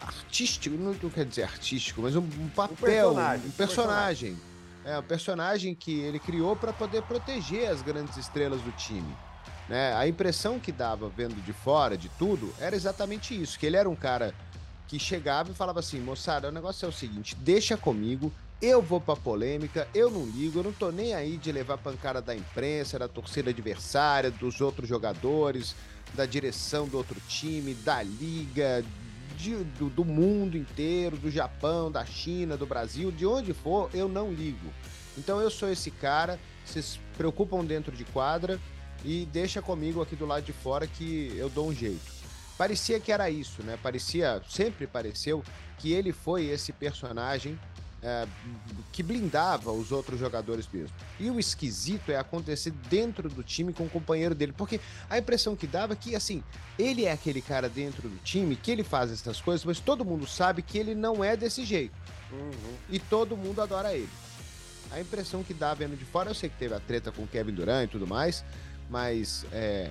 artístico, 0.00 0.76
não, 0.76 0.94
quer 0.94 1.24
dizer 1.24 1.44
artístico, 1.44 2.02
mas 2.02 2.16
um, 2.16 2.20
um 2.20 2.48
papel, 2.48 3.10
um 3.10 3.14
personagem. 3.14 3.46
Um 3.46 3.50
personagem. 3.52 4.36
É, 4.84 4.98
um 4.98 5.02
personagem 5.02 5.74
que 5.74 6.00
ele 6.00 6.18
criou 6.18 6.56
para 6.56 6.72
poder 6.72 7.02
proteger 7.02 7.68
as 7.68 7.82
grandes 7.82 8.16
estrelas 8.16 8.60
do 8.62 8.72
time. 8.72 9.14
Né? 9.68 9.94
A 9.94 10.08
impressão 10.08 10.58
que 10.58 10.72
dava 10.72 11.08
vendo 11.08 11.40
de 11.44 11.52
fora 11.52 11.96
de 11.96 12.08
tudo 12.10 12.52
era 12.58 12.74
exatamente 12.74 13.40
isso, 13.40 13.58
que 13.58 13.66
ele 13.66 13.76
era 13.76 13.88
um 13.88 13.94
cara 13.94 14.34
que 14.88 14.98
chegava 14.98 15.52
e 15.52 15.54
falava 15.54 15.78
assim, 15.78 16.00
moçada, 16.00 16.48
o 16.48 16.52
negócio 16.52 16.84
é 16.84 16.88
o 16.88 16.92
seguinte, 16.92 17.36
deixa 17.36 17.76
comigo, 17.76 18.32
eu 18.60 18.82
vou 18.82 19.00
pra 19.00 19.14
polêmica, 19.14 19.86
eu 19.94 20.10
não 20.10 20.26
ligo, 20.26 20.58
eu 20.58 20.64
não 20.64 20.72
tô 20.72 20.90
nem 20.90 21.14
aí 21.14 21.36
de 21.36 21.52
levar 21.52 21.78
pancada 21.78 22.20
da 22.20 22.34
imprensa, 22.34 22.98
da 22.98 23.06
torcida 23.06 23.50
adversária, 23.50 24.30
dos 24.30 24.60
outros 24.60 24.88
jogadores, 24.88 25.76
da 26.14 26.26
direção 26.26 26.88
do 26.88 26.96
outro 26.96 27.20
time, 27.28 27.72
da 27.74 28.02
liga, 28.02 28.84
de, 29.40 29.56
do, 29.78 29.88
do, 29.88 30.04
mundo 30.04 30.56
inteiro, 30.56 31.16
do 31.16 31.30
Japão, 31.30 31.90
da 31.90 32.04
China, 32.04 32.56
do 32.56 32.66
Brasil, 32.66 33.10
de 33.10 33.26
onde 33.26 33.52
for, 33.52 33.90
eu 33.94 34.08
não 34.08 34.32
ligo. 34.32 34.72
Então 35.16 35.40
eu 35.40 35.50
sou 35.50 35.70
esse 35.70 35.90
cara, 35.90 36.38
vocês 36.64 37.00
preocupam 37.16 37.64
dentro 37.64 37.94
de 37.96 38.04
quadra 38.04 38.60
e 39.04 39.26
deixa 39.32 39.62
comigo 39.62 40.02
aqui 40.02 40.14
do 40.14 40.26
lado 40.26 40.44
de 40.44 40.52
fora 40.52 40.86
que 40.86 41.32
eu 41.36 41.48
dou 41.48 41.68
um 41.68 41.74
jeito. 41.74 42.20
Parecia 42.58 43.00
que 43.00 43.10
era 43.10 43.30
isso, 43.30 43.62
né? 43.62 43.78
Parecia, 43.82 44.42
sempre 44.48 44.86
pareceu 44.86 45.42
que 45.78 45.92
ele 45.92 46.12
foi 46.12 46.44
esse 46.44 46.72
personagem 46.72 47.58
é, 48.02 48.26
que 48.92 49.02
blindava 49.02 49.70
os 49.70 49.92
outros 49.92 50.18
jogadores 50.18 50.68
mesmo. 50.72 50.94
E 51.18 51.30
o 51.30 51.38
esquisito 51.38 52.10
é 52.10 52.16
acontecer 52.16 52.72
dentro 52.88 53.28
do 53.28 53.42
time 53.42 53.72
com 53.72 53.84
o 53.84 53.90
companheiro 53.90 54.34
dele, 54.34 54.52
porque 54.52 54.80
a 55.08 55.18
impressão 55.18 55.54
que 55.54 55.66
dava 55.66 55.92
é 55.92 55.96
que, 55.96 56.14
assim, 56.14 56.42
ele 56.78 57.04
é 57.04 57.12
aquele 57.12 57.42
cara 57.42 57.68
dentro 57.68 58.08
do 58.08 58.16
time, 58.22 58.56
que 58.56 58.70
ele 58.70 58.82
faz 58.82 59.10
essas 59.10 59.40
coisas, 59.40 59.64
mas 59.64 59.80
todo 59.80 60.04
mundo 60.04 60.26
sabe 60.26 60.62
que 60.62 60.78
ele 60.78 60.94
não 60.94 61.22
é 61.22 61.36
desse 61.36 61.64
jeito. 61.64 61.94
Uhum. 62.32 62.74
E 62.88 62.98
todo 62.98 63.36
mundo 63.36 63.60
adora 63.60 63.92
ele. 63.94 64.08
A 64.90 65.00
impressão 65.00 65.44
que 65.44 65.54
dá 65.54 65.72
vendo 65.72 65.96
de 65.96 66.04
fora, 66.04 66.30
eu 66.30 66.34
sei 66.34 66.48
que 66.48 66.56
teve 66.56 66.74
a 66.74 66.80
treta 66.80 67.12
com 67.12 67.22
o 67.22 67.26
Kevin 67.26 67.52
Durant 67.52 67.84
e 67.84 67.92
tudo 67.92 68.06
mais, 68.06 68.44
mas 68.88 69.46
é, 69.52 69.90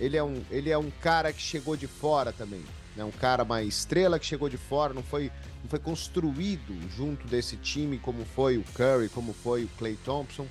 ele 0.00 0.16
é 0.16 0.22
um, 0.22 0.42
ele 0.50 0.70
é 0.70 0.76
um 0.76 0.90
cara 1.00 1.32
que 1.32 1.40
chegou 1.40 1.76
de 1.76 1.86
fora 1.86 2.32
também. 2.32 2.64
Né? 2.96 3.04
Um 3.04 3.10
cara, 3.10 3.44
uma 3.44 3.62
estrela 3.62 4.18
que 4.18 4.26
chegou 4.26 4.48
de 4.48 4.56
fora, 4.56 4.92
não 4.92 5.02
foi, 5.02 5.30
não 5.62 5.68
foi 5.68 5.78
construído 5.78 6.74
junto 6.96 7.26
desse 7.26 7.56
time 7.56 7.98
como 7.98 8.24
foi 8.24 8.58
o 8.58 8.64
Curry, 8.74 9.08
como 9.08 9.32
foi 9.32 9.64
o 9.64 9.68
Clay 9.78 9.96
Thompson, 10.04 10.46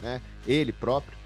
né? 0.00 0.20
Ele 0.46 0.72
próprio. 0.72 1.18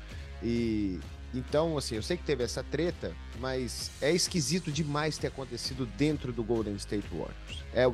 E 0.42 0.98
então, 1.34 1.76
assim, 1.76 1.96
eu 1.96 2.02
sei 2.02 2.16
que 2.16 2.22
teve 2.24 2.42
essa 2.42 2.62
treta, 2.62 3.12
mas 3.38 3.90
é 4.00 4.10
esquisito 4.12 4.72
demais 4.72 5.18
ter 5.18 5.26
acontecido 5.26 5.84
dentro 5.84 6.32
do 6.32 6.42
Golden 6.42 6.74
State 6.76 7.06
Warriors. 7.10 7.64
É 7.74 7.84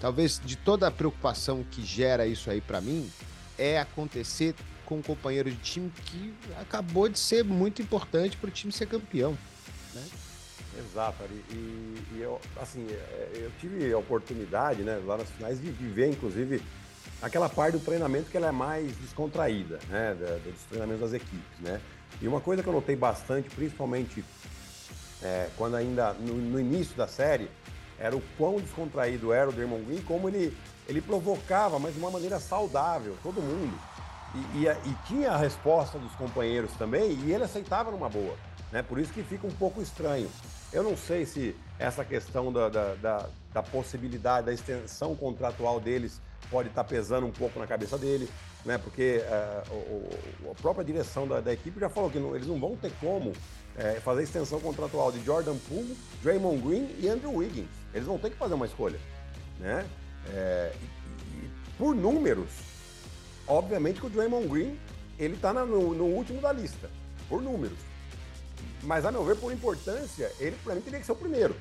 talvez 0.00 0.40
de 0.44 0.56
toda 0.56 0.86
a 0.88 0.90
preocupação 0.90 1.64
que 1.70 1.84
gera 1.84 2.26
isso 2.26 2.50
aí 2.50 2.60
para 2.60 2.80
mim 2.80 3.10
é 3.56 3.78
acontecer 3.78 4.54
com 4.84 4.96
um 4.98 5.02
companheiro 5.02 5.50
de 5.50 5.56
time 5.56 5.92
que 6.06 6.34
acabou 6.60 7.08
de 7.08 7.18
ser 7.18 7.44
muito 7.44 7.80
importante 7.80 8.36
para 8.36 8.48
o 8.48 8.50
time 8.50 8.72
ser 8.72 8.86
campeão. 8.86 9.38
Né? 9.94 10.04
Exato, 10.78 11.24
e, 11.50 11.54
e, 11.54 12.20
eu, 12.20 12.40
assim, 12.60 12.86
é, 12.90 13.30
eu 13.34 13.50
tive 13.60 13.92
a 13.92 13.98
oportunidade, 13.98 14.82
né, 14.82 15.00
lá 15.04 15.18
nas 15.18 15.28
finais, 15.30 15.60
de 15.60 15.70
viver, 15.70 16.08
inclusive, 16.08 16.62
aquela 17.20 17.48
parte 17.48 17.76
do 17.76 17.80
treinamento 17.80 18.30
que 18.30 18.36
ela 18.36 18.48
é 18.48 18.52
mais 18.52 18.96
descontraída, 18.96 19.78
né, 19.88 20.16
dos 20.44 20.62
treinamentos 20.70 21.02
das 21.02 21.12
equipes, 21.12 21.60
né. 21.60 21.80
E 22.20 22.28
uma 22.28 22.40
coisa 22.40 22.62
que 22.62 22.68
eu 22.68 22.72
notei 22.72 22.96
bastante, 22.96 23.50
principalmente 23.50 24.24
é, 25.22 25.48
quando 25.56 25.76
ainda 25.76 26.14
no, 26.14 26.34
no, 26.34 26.58
início 26.58 26.96
da 26.96 27.06
série, 27.06 27.50
era 27.98 28.16
o 28.16 28.22
quão 28.36 28.56
descontraído 28.56 29.32
era 29.32 29.50
o 29.50 29.52
Draymond 29.52 29.84
Green, 29.84 30.02
como 30.02 30.28
ele 30.28 30.56
ele 30.88 31.00
provocava, 31.00 31.78
mas 31.78 31.94
de 31.94 32.00
uma 32.00 32.10
maneira 32.10 32.40
saudável, 32.40 33.16
todo 33.22 33.40
mundo. 33.40 33.78
E, 34.34 34.64
e, 34.64 34.66
e, 34.66 34.96
tinha 35.06 35.30
a 35.30 35.36
resposta 35.36 35.98
dos 35.98 36.12
companheiros 36.14 36.72
também, 36.72 37.12
e 37.12 37.32
ele 37.32 37.44
aceitava 37.44 37.90
numa 37.90 38.08
boa. 38.08 38.34
Né? 38.70 38.82
Por 38.82 38.98
isso 38.98 39.12
que 39.12 39.22
fica 39.22 39.46
um 39.46 39.52
pouco 39.52 39.80
estranho. 39.82 40.28
Eu 40.72 40.82
não 40.82 40.96
sei 40.96 41.26
se 41.26 41.54
essa 41.78 42.04
questão 42.04 42.52
da, 42.52 42.68
da, 42.68 42.94
da, 42.94 43.28
da 43.52 43.62
possibilidade 43.62 44.46
da 44.46 44.52
extensão 44.52 45.14
contratual 45.14 45.78
deles 45.78 46.20
pode 46.50 46.68
estar 46.68 46.84
pesando 46.84 47.26
um 47.26 47.30
pouco 47.30 47.58
na 47.58 47.66
cabeça 47.66 47.98
dele, 47.98 48.28
né? 48.64 48.78
Porque 48.78 49.22
uh, 49.70 49.74
o, 49.74 50.50
a 50.50 50.54
própria 50.54 50.84
direção 50.84 51.28
da, 51.28 51.40
da, 51.40 51.52
equipe 51.52 51.78
já 51.78 51.88
falou 51.88 52.10
que 52.10 52.18
não, 52.18 52.34
eles 52.34 52.46
não 52.46 52.58
vão 52.58 52.76
ter 52.76 52.90
como 53.00 53.32
é, 53.76 54.00
fazer 54.00 54.22
extensão 54.22 54.60
contratual 54.60 55.12
de 55.12 55.22
Jordan 55.24 55.56
Poole, 55.68 55.96
Draymond 56.22 56.60
Green 56.62 56.96
e 56.98 57.08
Andrew 57.08 57.34
Wiggins. 57.34 57.68
Eles 57.92 58.06
vão 58.06 58.18
ter 58.18 58.30
que 58.30 58.36
fazer 58.36 58.54
uma 58.54 58.66
escolha, 58.66 58.98
né? 59.60 59.86
É, 60.32 60.72
e, 60.80 60.84
e, 60.84 61.50
por 61.76 61.94
números, 61.94 62.50
obviamente 63.46 64.00
que 64.00 64.06
o 64.06 64.10
Draymond 64.10 64.48
Green 64.48 64.78
ele 65.18 65.34
está 65.34 65.52
no, 65.52 65.94
no 65.94 66.04
último 66.04 66.40
da 66.40 66.52
lista, 66.52 66.88
por 67.28 67.42
números. 67.42 67.91
Mas, 68.82 69.04
a 69.04 69.12
meu 69.12 69.24
ver, 69.24 69.36
por 69.36 69.52
importância, 69.52 70.32
ele 70.38 70.56
para 70.64 70.74
mim 70.74 70.80
teria 70.80 70.98
que 70.98 71.06
ser 71.06 71.12
o 71.12 71.16
primeiro. 71.16 71.54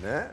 Né? 0.00 0.32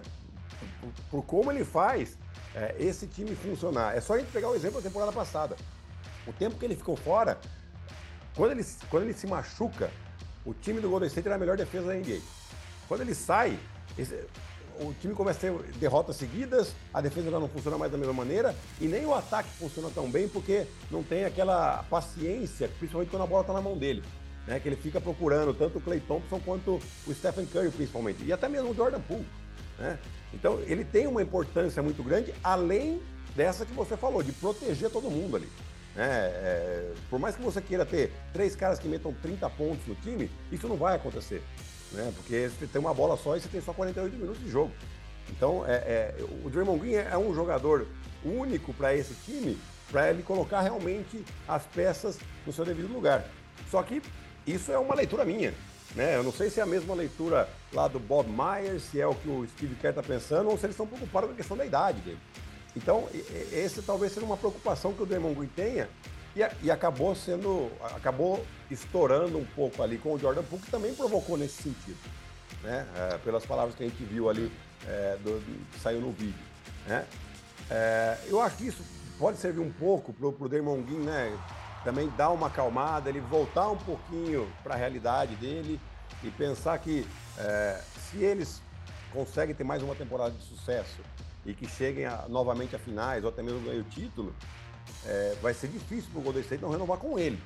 Por, 0.79 0.91
por 1.10 1.25
como 1.25 1.51
ele 1.51 1.65
faz 1.65 2.17
é, 2.53 2.75
esse 2.79 3.08
time 3.08 3.36
funcionar. 3.36 3.96
É 3.96 4.01
só 4.01 4.13
a 4.13 4.20
gente 4.20 4.32
pegar 4.32 4.50
o 4.50 4.55
exemplo 4.55 4.79
da 4.79 4.88
temporada 4.88 5.12
passada. 5.12 5.55
O 6.27 6.34
tempo 6.34 6.58
que 6.58 6.65
ele 6.65 6.75
ficou 6.75 6.96
fora, 6.96 7.39
quando 8.36 8.51
ele, 8.51 8.65
quando 8.89 9.03
ele 9.03 9.13
se 9.13 9.25
machuca, 9.25 9.89
o 10.46 10.53
time 10.53 10.79
do 10.79 10.89
Golden 10.89 11.08
State 11.08 11.27
era 11.27 11.36
a 11.36 11.39
melhor 11.39 11.58
defesa 11.58 11.88
da 11.88 11.96
NBA. 11.96 12.22
Quando 12.88 13.01
ele 13.01 13.15
sai, 13.15 13.58
esse, 13.98 14.25
o 14.79 14.93
time 14.93 15.15
começa 15.15 15.39
a 15.39 15.51
ter 15.51 15.72
derrotas 15.74 16.15
seguidas, 16.15 16.74
a 16.93 17.01
defesa 17.01 17.32
já 17.32 17.39
não 17.39 17.50
funciona 17.50 17.77
mais 17.77 17.91
da 17.91 17.98
mesma 17.98 18.13
maneira 18.13 18.55
e 18.79 18.86
nem 18.86 19.05
o 19.05 19.13
ataque 19.13 19.50
funciona 19.58 19.89
tão 19.89 20.10
bem 20.10 20.27
porque 20.27 20.67
não 20.91 21.01
tem 21.01 21.25
aquela 21.25 21.84
paciência, 21.89 22.67
principalmente 22.77 23.10
quando 23.10 23.24
a 23.24 23.27
bola 23.27 23.41
está 23.41 23.53
na 23.53 23.62
mão 23.62 23.77
dele 23.77 24.03
né, 24.48 24.60
que 24.60 24.68
ele 24.68 24.76
fica 24.76 25.00
procurando 25.00 25.54
tanto 25.54 25.78
o 25.78 25.82
Clay 25.82 26.00
Thompson 26.00 26.40
quanto 26.40 26.80
o 27.08 27.14
Stephen 27.14 27.46
Curry, 27.46 27.72
principalmente, 27.72 28.24
e 28.24 28.34
até 28.34 28.48
mesmo 28.50 28.72
o 28.72 28.76
Jordan 28.76 29.00
Poole. 29.02 29.26
Né? 29.80 29.98
Então, 30.34 30.60
ele 30.66 30.84
tem 30.84 31.08
uma 31.08 31.22
importância 31.22 31.82
muito 31.82 32.04
grande, 32.04 32.34
além 32.44 33.02
dessa 33.36 33.66
que 33.66 33.74
você 33.74 33.96
falou, 33.96 34.22
de 34.22 34.32
proteger 34.32 34.90
todo 34.90 35.10
mundo 35.10 35.36
ali. 35.36 35.50
Né? 35.96 36.06
É, 36.08 36.94
por 37.10 37.20
mais 37.20 37.36
que 37.36 37.42
você 37.42 37.62
queira 37.62 37.86
ter 37.86 38.12
três 38.32 38.56
caras 38.56 38.80
que 38.80 38.88
metam 38.88 39.14
30 39.14 39.50
pontos 39.52 39.86
no 39.88 39.96
time, 39.96 40.30
isso 40.52 40.68
não 40.68 40.76
vai 40.76 40.96
acontecer. 40.96 41.42
Né? 41.92 42.12
Porque 42.16 42.50
você 42.50 42.68
tem 42.68 42.82
uma 42.82 42.94
bola 42.94 43.18
só 43.18 43.38
e 43.38 43.42
você 43.42 43.48
tem 43.48 43.62
só 43.62 43.74
48 43.74 44.16
minutos 44.16 44.44
de 44.44 44.50
jogo. 44.50 44.72
Então, 45.30 45.64
é, 45.66 45.76
é, 45.76 46.16
o 46.44 46.50
Draymond 46.50 46.80
Green 46.80 46.96
é 46.96 47.18
um 47.18 47.34
jogador 47.34 47.88
único 48.26 48.74
para 48.74 48.96
esse 48.96 49.14
time, 49.26 49.58
para 49.92 50.10
ele 50.10 50.24
colocar 50.24 50.62
realmente 50.62 51.24
as 51.48 51.66
peças 51.66 52.20
no 52.46 52.52
seu 52.52 52.66
devido 52.66 52.92
lugar. 52.92 53.26
Só 53.70 53.82
que 53.84 54.02
isso 54.46 54.72
é 54.72 54.78
uma 54.78 54.96
leitura 54.96 55.26
minha. 55.26 55.54
Né? 55.96 56.16
Eu 56.16 56.24
não 56.24 56.32
sei 56.32 56.50
se 56.50 56.60
é 56.60 56.64
a 56.64 56.66
mesma 56.66 56.96
leitura 56.96 57.48
lá 57.72 57.88
do 57.88 58.00
Bob 58.00 58.28
Myers, 58.30 58.84
se 58.84 59.00
é 59.00 59.06
o 59.06 59.14
que 59.14 59.30
o 59.30 59.48
Steve 59.56 59.76
Kerr 59.76 59.92
está 59.92 60.02
pensando, 60.02 60.50
ou 60.50 60.58
se 60.58 60.66
eles 60.66 60.74
estão 60.74 60.88
preocupados 60.88 61.30
com 61.30 61.34
a 61.34 61.38
questão 61.38 61.58
da 61.58 61.66
idade 61.66 62.00
dele. 62.02 62.20
Então, 62.76 63.08
esse 63.52 63.82
talvez 63.84 64.12
seja 64.12 64.26
uma 64.26 64.38
preocupação 64.38 64.94
que 64.94 65.04
o 65.04 65.06
Draymond 65.06 65.36
Green 65.36 65.50
tenha 65.56 65.88
e, 66.36 66.40
e, 66.66 66.72
acabou 66.72 67.16
sendo, 67.16 67.72
acabou 67.96 68.44
estourando 68.72 69.38
um 69.38 69.46
pouco 69.46 69.84
ali 69.84 70.00
com 70.00 70.14
o 70.14 70.20
Jordan 70.20 70.42
Poole, 70.44 70.64
que 70.64 70.72
também 70.72 70.94
provocou 70.96 71.38
nesse 71.38 71.62
sentido, 71.62 71.98
né? 72.64 72.88
É, 72.96 73.18
pelas 73.20 73.46
palavras 73.46 73.76
que 73.76 73.84
a 73.84 73.88
gente 73.88 74.04
viu 74.04 74.28
ali, 74.28 74.52
é, 74.88 75.18
do, 75.24 75.40
que 75.72 75.80
saiu 75.80 76.02
no 76.02 76.12
vídeo, 76.12 76.34
né? 76.88 77.06
É, 77.70 78.18
eu 78.28 78.42
acho 78.42 78.58
que 78.58 78.68
isso 78.68 78.84
pode 79.20 79.38
servir 79.38 79.60
um 79.60 79.72
pouco 79.72 80.12
para 80.12 80.28
o 80.28 80.50
Draymond 80.50 80.82
Green, 80.82 81.04
né? 81.04 81.38
Também 81.84 82.10
dar 82.18 82.30
uma 82.30 82.48
acalmada, 82.48 83.10
ele 83.10 83.20
voltar 83.20 83.70
um 83.70 83.78
pouquinho 83.78 84.50
para 84.63 84.75
a 84.75 84.78
realidade 84.78 85.36
dele 85.36 85.80
e 86.24 86.32
pensar 86.32 86.78
que 86.80 87.06
é, 87.38 87.82
se 88.10 88.18
eles 88.18 88.62
conseguem 89.12 89.54
ter 89.54 89.63
mais 89.63 89.84
uma 89.84 89.96
temporada 89.96 90.32
de 90.32 90.44
sucesso 90.44 91.02
e 91.46 91.54
que 91.54 91.68
cheguem 91.68 92.06
a, 92.06 92.25
novamente 92.30 92.75
a 92.75 92.80
finais 92.80 93.24
ou 93.24 93.30
até 93.30 93.44
mesmo 93.44 93.60
ganhar 93.62 93.82
o 93.82 93.84
título, 93.84 94.34
é, 95.06 95.36
vai 95.42 95.54
ser 95.54 95.68
difícil 95.68 96.10
para 96.12 96.20
o 96.20 96.24
Golden 96.24 96.42
State 96.42 96.62
não 96.62 96.72
renovar 96.72 96.98
com 96.98 97.20
ele. 97.20 97.42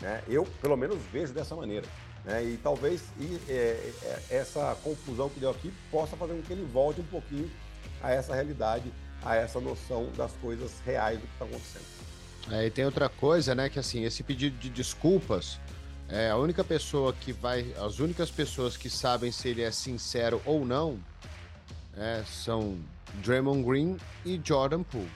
Né? 0.00 0.22
Eu, 0.28 0.44
pelo 0.60 0.76
menos, 0.76 0.98
vejo 1.10 1.32
dessa 1.32 1.54
maneira. 1.54 1.86
Né? 2.24 2.44
E 2.44 2.56
talvez 2.62 3.02
e, 3.18 3.40
é, 3.48 3.92
é 4.02 4.36
essa 4.36 4.76
confusão 4.82 5.28
que 5.28 5.40
deu 5.40 5.50
aqui 5.50 5.72
possa 5.90 6.16
fazer 6.16 6.34
com 6.34 6.42
que 6.42 6.52
ele 6.52 6.64
volte 6.64 7.00
um 7.00 7.06
pouquinho 7.06 7.50
a 8.02 8.10
essa 8.10 8.34
realidade, 8.34 8.92
a 9.24 9.36
essa 9.36 9.60
noção 9.60 10.10
das 10.16 10.32
coisas 10.34 10.80
reais 10.84 11.18
do 11.18 11.26
que 11.26 11.32
está 11.32 11.44
acontecendo. 11.44 12.01
É, 12.50 12.66
e 12.66 12.70
tem 12.70 12.84
outra 12.84 13.08
coisa, 13.08 13.54
né? 13.54 13.68
Que 13.68 13.78
assim, 13.78 14.04
esse 14.04 14.22
pedido 14.22 14.58
de 14.58 14.68
desculpas, 14.68 15.58
é 16.08 16.30
a 16.30 16.36
única 16.36 16.62
pessoa 16.62 17.12
que 17.12 17.32
vai. 17.32 17.72
As 17.78 17.98
únicas 17.98 18.30
pessoas 18.30 18.76
que 18.76 18.90
sabem 18.90 19.32
se 19.32 19.48
ele 19.48 19.62
é 19.62 19.70
sincero 19.70 20.42
ou 20.44 20.64
não 20.66 20.98
é, 21.96 22.22
são 22.26 22.78
Draymond 23.24 23.62
Green 23.62 23.96
e 24.24 24.40
Jordan 24.42 24.82
Poole. 24.82 25.10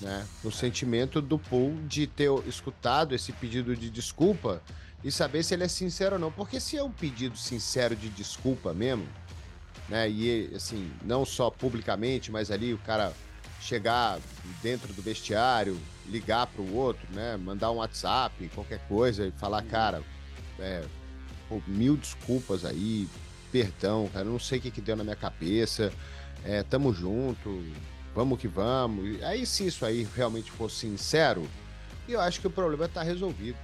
Né? 0.00 0.26
O 0.44 0.50
sentimento 0.50 1.20
do 1.20 1.38
Poole 1.38 1.74
de 1.86 2.06
ter 2.06 2.30
escutado 2.46 3.14
esse 3.14 3.32
pedido 3.32 3.74
de 3.74 3.90
desculpa 3.90 4.62
e 5.02 5.10
saber 5.10 5.42
se 5.42 5.54
ele 5.54 5.64
é 5.64 5.68
sincero 5.68 6.16
ou 6.16 6.20
não. 6.20 6.32
Porque 6.32 6.60
se 6.60 6.76
é 6.76 6.82
um 6.82 6.90
pedido 6.90 7.36
sincero 7.36 7.96
de 7.96 8.08
desculpa 8.08 8.74
mesmo, 8.74 9.06
né? 9.88 10.08
E 10.08 10.52
assim, 10.54 10.90
não 11.02 11.24
só 11.24 11.50
publicamente, 11.50 12.30
mas 12.30 12.50
ali 12.50 12.74
o 12.74 12.78
cara 12.78 13.12
chegar 13.60 14.18
dentro 14.62 14.92
do 14.92 15.02
vestiário, 15.02 15.78
ligar 16.06 16.46
para 16.46 16.62
o 16.62 16.74
outro, 16.74 17.06
né? 17.12 17.36
Mandar 17.36 17.70
um 17.70 17.76
WhatsApp, 17.76 18.48
qualquer 18.54 18.80
coisa 18.88 19.26
e 19.26 19.30
falar, 19.32 19.62
cara, 19.62 20.02
é, 20.58 20.84
pô, 21.48 21.60
mil 21.66 21.96
desculpas 21.96 22.64
aí, 22.64 23.08
perdão, 23.52 24.08
cara, 24.12 24.24
não 24.24 24.38
sei 24.38 24.58
o 24.58 24.62
que, 24.62 24.70
que 24.70 24.80
deu 24.80 24.96
na 24.96 25.04
minha 25.04 25.16
cabeça, 25.16 25.92
é, 26.44 26.62
tamo 26.62 26.92
junto, 26.92 27.62
vamos 28.14 28.38
que 28.38 28.48
vamos. 28.48 29.22
Aí 29.22 29.44
se 29.44 29.66
isso 29.66 29.84
aí 29.84 30.06
realmente 30.16 30.50
for 30.50 30.70
sincero, 30.70 31.48
eu 32.08 32.20
acho 32.20 32.40
que 32.40 32.46
o 32.46 32.50
problema 32.50 32.86
está 32.86 33.02
resolvido. 33.02 33.58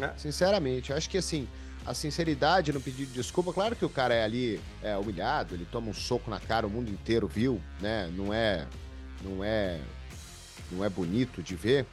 É. 0.00 0.10
Sinceramente, 0.16 0.90
eu 0.90 0.96
acho 0.96 1.10
que 1.10 1.18
assim, 1.18 1.48
a 1.84 1.92
sinceridade 1.92 2.72
no 2.72 2.80
pedido 2.80 3.08
de 3.08 3.14
desculpa, 3.14 3.52
claro 3.52 3.74
que 3.74 3.84
o 3.84 3.90
cara 3.90 4.14
é 4.14 4.24
ali 4.24 4.60
é, 4.82 4.96
humilhado, 4.96 5.54
ele 5.54 5.66
toma 5.70 5.90
um 5.90 5.94
soco 5.94 6.30
na 6.30 6.38
cara, 6.38 6.66
o 6.66 6.70
mundo 6.70 6.90
inteiro 6.90 7.26
viu, 7.26 7.60
né? 7.80 8.10
Não 8.14 8.32
é 8.32 8.66
não 9.24 9.44
é 9.44 9.80
não 10.70 10.84
é 10.84 10.88
bonito 10.88 11.42
de 11.42 11.54
ver. 11.54 11.86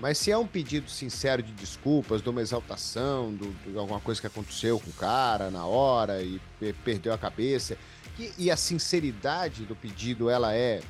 Mas 0.00 0.18
se 0.18 0.30
é 0.30 0.36
um 0.36 0.46
pedido 0.46 0.90
sincero 0.90 1.42
de 1.42 1.52
desculpas, 1.52 2.20
de 2.20 2.28
uma 2.28 2.42
exaltação, 2.42 3.32
do, 3.32 3.50
de 3.70 3.78
alguma 3.78 4.00
coisa 4.00 4.20
que 4.20 4.26
aconteceu 4.26 4.78
com 4.78 4.90
o 4.90 4.92
cara 4.94 5.50
na 5.50 5.64
hora 5.64 6.22
e 6.22 6.40
perdeu 6.84 7.12
a 7.12 7.18
cabeça, 7.18 7.78
e, 8.18 8.32
e 8.36 8.50
a 8.50 8.56
sinceridade 8.56 9.64
do 9.64 9.74
pedido 9.74 10.28
ela 10.28 10.54
é 10.54 10.82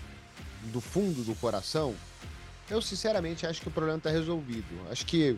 do 0.73 0.81
fundo 0.81 1.23
do 1.23 1.35
coração, 1.35 1.95
eu 2.71 2.81
sinceramente 2.81 3.47
acho 3.47 3.61
que 3.61 3.69
o 3.69 3.71
problema 3.71 3.99
está 3.99 4.11
resolvido. 4.11 4.67
Acho 4.91 5.05
que, 5.05 5.37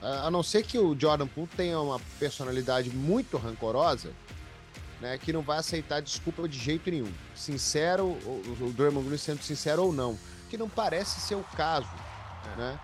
a 0.00 0.30
não 0.30 0.42
ser 0.42 0.64
que 0.64 0.78
o 0.78 0.98
Jordan 0.98 1.26
Poole 1.26 1.50
tenha 1.54 1.78
uma 1.78 2.00
personalidade 2.18 2.90
muito 2.90 3.36
rancorosa, 3.36 4.10
né, 5.00 5.18
que 5.18 5.32
não 5.32 5.42
vai 5.42 5.58
aceitar 5.58 6.00
desculpa 6.00 6.46
de 6.48 6.58
jeito 6.58 6.90
nenhum. 6.90 7.12
Sincero, 7.34 8.04
o, 8.06 8.72
Draymond 8.76 9.06
Green 9.06 9.18
sendo 9.18 9.42
sincero 9.42 9.84
ou 9.84 9.92
não, 9.92 10.18
que 10.48 10.58
não 10.58 10.68
parece 10.68 11.20
ser 11.20 11.36
o 11.36 11.44
caso, 11.56 11.88
é. 12.54 12.56
né? 12.56 12.80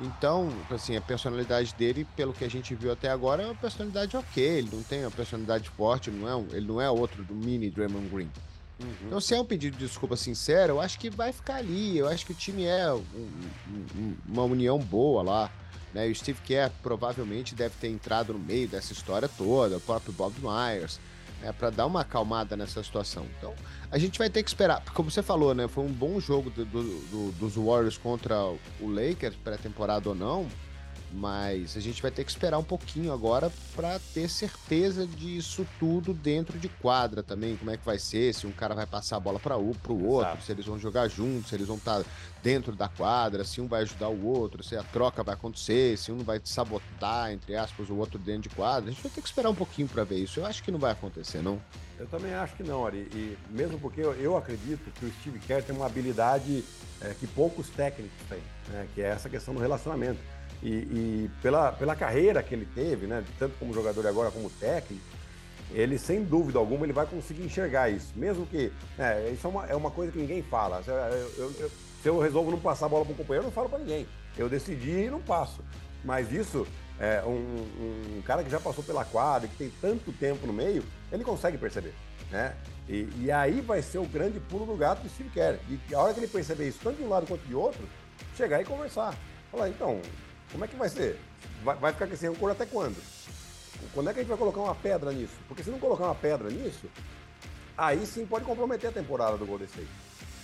Então, 0.00 0.48
assim, 0.70 0.96
a 0.96 1.00
personalidade 1.00 1.74
dele, 1.74 2.06
pelo 2.16 2.32
que 2.32 2.44
a 2.44 2.48
gente 2.48 2.72
viu 2.72 2.92
até 2.92 3.10
agora, 3.10 3.42
é 3.42 3.46
uma 3.46 3.54
personalidade 3.54 4.16
ok. 4.16 4.44
Ele 4.44 4.70
não 4.72 4.82
tem 4.82 5.00
uma 5.00 5.10
personalidade 5.10 5.68
forte, 5.70 6.08
não 6.08 6.28
é 6.28 6.36
um, 6.36 6.46
ele 6.52 6.66
não 6.66 6.80
é 6.80 6.88
outro 6.88 7.24
do 7.24 7.34
mini 7.34 7.68
Draymond 7.68 8.08
Green. 8.08 8.30
Uhum. 8.80 8.94
Então, 9.06 9.20
se 9.20 9.34
é 9.34 9.40
um 9.40 9.44
pedido 9.44 9.76
de 9.76 9.84
desculpa 9.84 10.16
sincero, 10.16 10.74
eu 10.74 10.80
acho 10.80 11.00
que 11.00 11.10
vai 11.10 11.32
ficar 11.32 11.56
ali. 11.56 11.98
Eu 11.98 12.06
acho 12.06 12.24
que 12.24 12.30
o 12.30 12.34
time 12.34 12.64
é 12.64 12.92
um, 12.92 13.04
um, 13.96 14.16
uma 14.24 14.44
união 14.44 14.78
boa 14.78 15.20
lá. 15.20 15.50
Né? 15.92 16.06
O 16.06 16.14
Steve 16.14 16.40
Kerr 16.42 16.70
provavelmente 16.80 17.56
deve 17.56 17.74
ter 17.80 17.88
entrado 17.88 18.32
no 18.32 18.38
meio 18.38 18.68
dessa 18.68 18.92
história 18.92 19.28
toda, 19.28 19.78
o 19.78 19.80
próprio 19.80 20.12
Bob 20.12 20.32
Myers 20.40 21.00
né, 21.40 21.52
para 21.52 21.70
dar 21.70 21.86
uma 21.86 22.00
acalmada 22.00 22.56
nessa 22.56 22.82
situação. 22.82 23.26
Então, 23.38 23.54
a 23.90 23.98
gente 23.98 24.18
vai 24.18 24.28
ter 24.28 24.42
que 24.42 24.50
esperar. 24.50 24.82
Como 24.94 25.10
você 25.10 25.22
falou, 25.22 25.54
né, 25.54 25.68
foi 25.68 25.84
um 25.84 25.92
bom 25.92 26.20
jogo 26.20 26.50
do, 26.50 26.64
do, 26.64 26.82
do, 26.82 27.32
dos 27.32 27.54
Warriors 27.56 27.96
contra 27.96 28.36
o 28.42 28.58
Lakers, 28.88 29.36
pré-temporada 29.36 30.08
ou 30.08 30.14
não. 30.14 30.46
Mas 31.12 31.76
a 31.76 31.80
gente 31.80 32.02
vai 32.02 32.10
ter 32.10 32.22
que 32.24 32.30
esperar 32.30 32.58
um 32.58 32.64
pouquinho 32.64 33.12
agora 33.12 33.50
para 33.74 33.98
ter 34.12 34.28
certeza 34.28 35.06
disso 35.06 35.66
tudo 35.78 36.12
dentro 36.12 36.58
de 36.58 36.68
quadra 36.68 37.22
também. 37.22 37.56
Como 37.56 37.70
é 37.70 37.76
que 37.76 37.84
vai 37.84 37.98
ser? 37.98 38.34
Se 38.34 38.46
um 38.46 38.52
cara 38.52 38.74
vai 38.74 38.86
passar 38.86 39.16
a 39.16 39.20
bola 39.20 39.38
para 39.38 39.56
o 39.56 39.74
pro 39.74 39.94
outro, 40.04 40.32
Exato. 40.32 40.44
se 40.44 40.52
eles 40.52 40.66
vão 40.66 40.78
jogar 40.78 41.08
juntos, 41.08 41.48
se 41.48 41.54
eles 41.54 41.66
vão 41.66 41.76
estar 41.76 42.02
tá 42.02 42.10
dentro 42.42 42.76
da 42.76 42.88
quadra, 42.88 43.42
se 43.44 43.60
um 43.60 43.66
vai 43.66 43.82
ajudar 43.82 44.08
o 44.08 44.26
outro, 44.26 44.62
se 44.62 44.76
a 44.76 44.82
troca 44.82 45.22
vai 45.22 45.34
acontecer, 45.34 45.96
se 45.96 46.12
um 46.12 46.18
vai 46.18 46.40
sabotar, 46.44 47.32
entre 47.32 47.56
aspas, 47.56 47.88
o 47.88 47.96
outro 47.96 48.18
dentro 48.18 48.42
de 48.42 48.50
quadra. 48.50 48.90
A 48.90 48.92
gente 48.92 49.02
vai 49.02 49.10
ter 49.10 49.22
que 49.22 49.28
esperar 49.28 49.48
um 49.48 49.54
pouquinho 49.54 49.88
para 49.88 50.04
ver 50.04 50.18
isso. 50.18 50.40
Eu 50.40 50.46
acho 50.46 50.62
que 50.62 50.70
não 50.70 50.78
vai 50.78 50.92
acontecer, 50.92 51.42
não. 51.42 51.60
Eu 51.98 52.06
também 52.06 52.32
acho 52.34 52.54
que 52.54 52.62
não, 52.62 52.86
Ari. 52.86 53.08
E 53.12 53.36
mesmo 53.50 53.78
porque 53.80 54.00
eu, 54.00 54.12
eu 54.14 54.36
acredito 54.36 54.90
que 54.92 55.06
o 55.06 55.12
Steve 55.20 55.38
Kerr 55.40 55.62
tem 55.62 55.74
uma 55.74 55.86
habilidade 55.86 56.64
é, 57.00 57.14
que 57.18 57.26
poucos 57.26 57.68
técnicos 57.70 58.16
têm, 58.28 58.42
né? 58.68 58.86
que 58.94 59.02
é 59.02 59.08
essa 59.08 59.28
questão 59.28 59.54
do 59.54 59.60
relacionamento. 59.60 60.20
E, 60.62 60.68
e, 60.68 61.30
pela, 61.40 61.72
pela 61.72 61.94
carreira 61.94 62.42
que 62.42 62.54
ele 62.54 62.66
teve, 62.74 63.06
né, 63.06 63.24
tanto 63.38 63.54
como 63.58 63.72
jogador 63.72 64.06
agora 64.06 64.30
como 64.30 64.50
técnico, 64.50 65.04
ele 65.72 65.98
sem 65.98 66.24
dúvida 66.24 66.58
alguma 66.58 66.84
ele 66.84 66.92
vai 66.92 67.06
conseguir 67.06 67.42
enxergar 67.42 67.90
isso. 67.90 68.12
Mesmo 68.16 68.46
que 68.46 68.72
é, 68.98 69.30
isso 69.30 69.46
é 69.46 69.50
uma, 69.50 69.66
é 69.66 69.76
uma 69.76 69.90
coisa 69.90 70.10
que 70.10 70.18
ninguém 70.18 70.42
fala. 70.42 70.82
Eu, 70.86 70.94
eu, 70.94 71.52
eu, 71.58 71.70
se 72.02 72.08
eu 72.08 72.18
resolvo 72.18 72.50
não 72.50 72.58
passar 72.58 72.86
a 72.86 72.88
bola 72.88 73.04
para 73.04 73.12
um 73.12 73.16
companheiro, 73.16 73.44
eu 73.44 73.48
não 73.48 73.52
falo 73.52 73.68
para 73.68 73.78
ninguém. 73.78 74.06
Eu 74.36 74.48
decidi 74.48 74.90
e 74.90 75.10
não 75.10 75.20
passo. 75.20 75.60
Mas 76.04 76.32
isso, 76.32 76.66
é, 76.98 77.22
um, 77.26 78.16
um, 78.16 78.22
cara 78.22 78.42
que 78.42 78.50
já 78.50 78.60
passou 78.60 78.82
pela 78.84 79.04
quadra, 79.04 79.48
que 79.48 79.56
tem 79.56 79.72
tanto 79.80 80.12
tempo 80.12 80.46
no 80.46 80.52
meio, 80.52 80.84
ele 81.12 81.24
consegue 81.24 81.58
perceber. 81.58 81.92
Né? 82.30 82.54
E, 82.88 83.08
e 83.18 83.30
aí 83.30 83.60
vai 83.60 83.82
ser 83.82 83.98
o 83.98 84.06
grande 84.06 84.38
pulo 84.40 84.64
do 84.64 84.76
gato 84.76 85.00
que 85.00 85.06
o 85.06 85.10
Steve 85.10 85.30
quer. 85.30 85.58
E 85.68 85.94
a 85.94 86.00
hora 86.00 86.14
que 86.14 86.20
ele 86.20 86.28
perceber 86.28 86.68
isso, 86.68 86.78
tanto 86.82 86.96
de 86.96 87.02
um 87.02 87.08
lado 87.08 87.26
quanto 87.26 87.46
de 87.46 87.54
outro, 87.54 87.86
chegar 88.36 88.60
e 88.60 88.64
conversar. 88.64 89.14
Falar, 89.50 89.68
então, 89.68 90.00
como 90.50 90.64
é 90.64 90.68
que 90.68 90.76
vai 90.76 90.88
ser? 90.88 91.18
Vai, 91.62 91.76
vai 91.76 91.92
ficar 91.92 92.06
esse 92.06 92.26
rancor 92.26 92.50
até 92.50 92.66
quando? 92.66 92.96
Quando 93.94 94.10
é 94.10 94.12
que 94.12 94.20
a 94.20 94.22
gente 94.22 94.28
vai 94.28 94.38
colocar 94.38 94.60
uma 94.60 94.74
pedra 94.74 95.12
nisso? 95.12 95.34
Porque 95.46 95.62
se 95.62 95.70
não 95.70 95.78
colocar 95.78 96.04
uma 96.04 96.14
pedra 96.14 96.50
nisso, 96.50 96.86
aí 97.76 98.04
sim 98.06 98.26
pode 98.26 98.44
comprometer 98.44 98.90
a 98.90 98.92
temporada 98.92 99.36
do 99.36 99.46
Golden 99.46 99.66
State. 99.66 99.88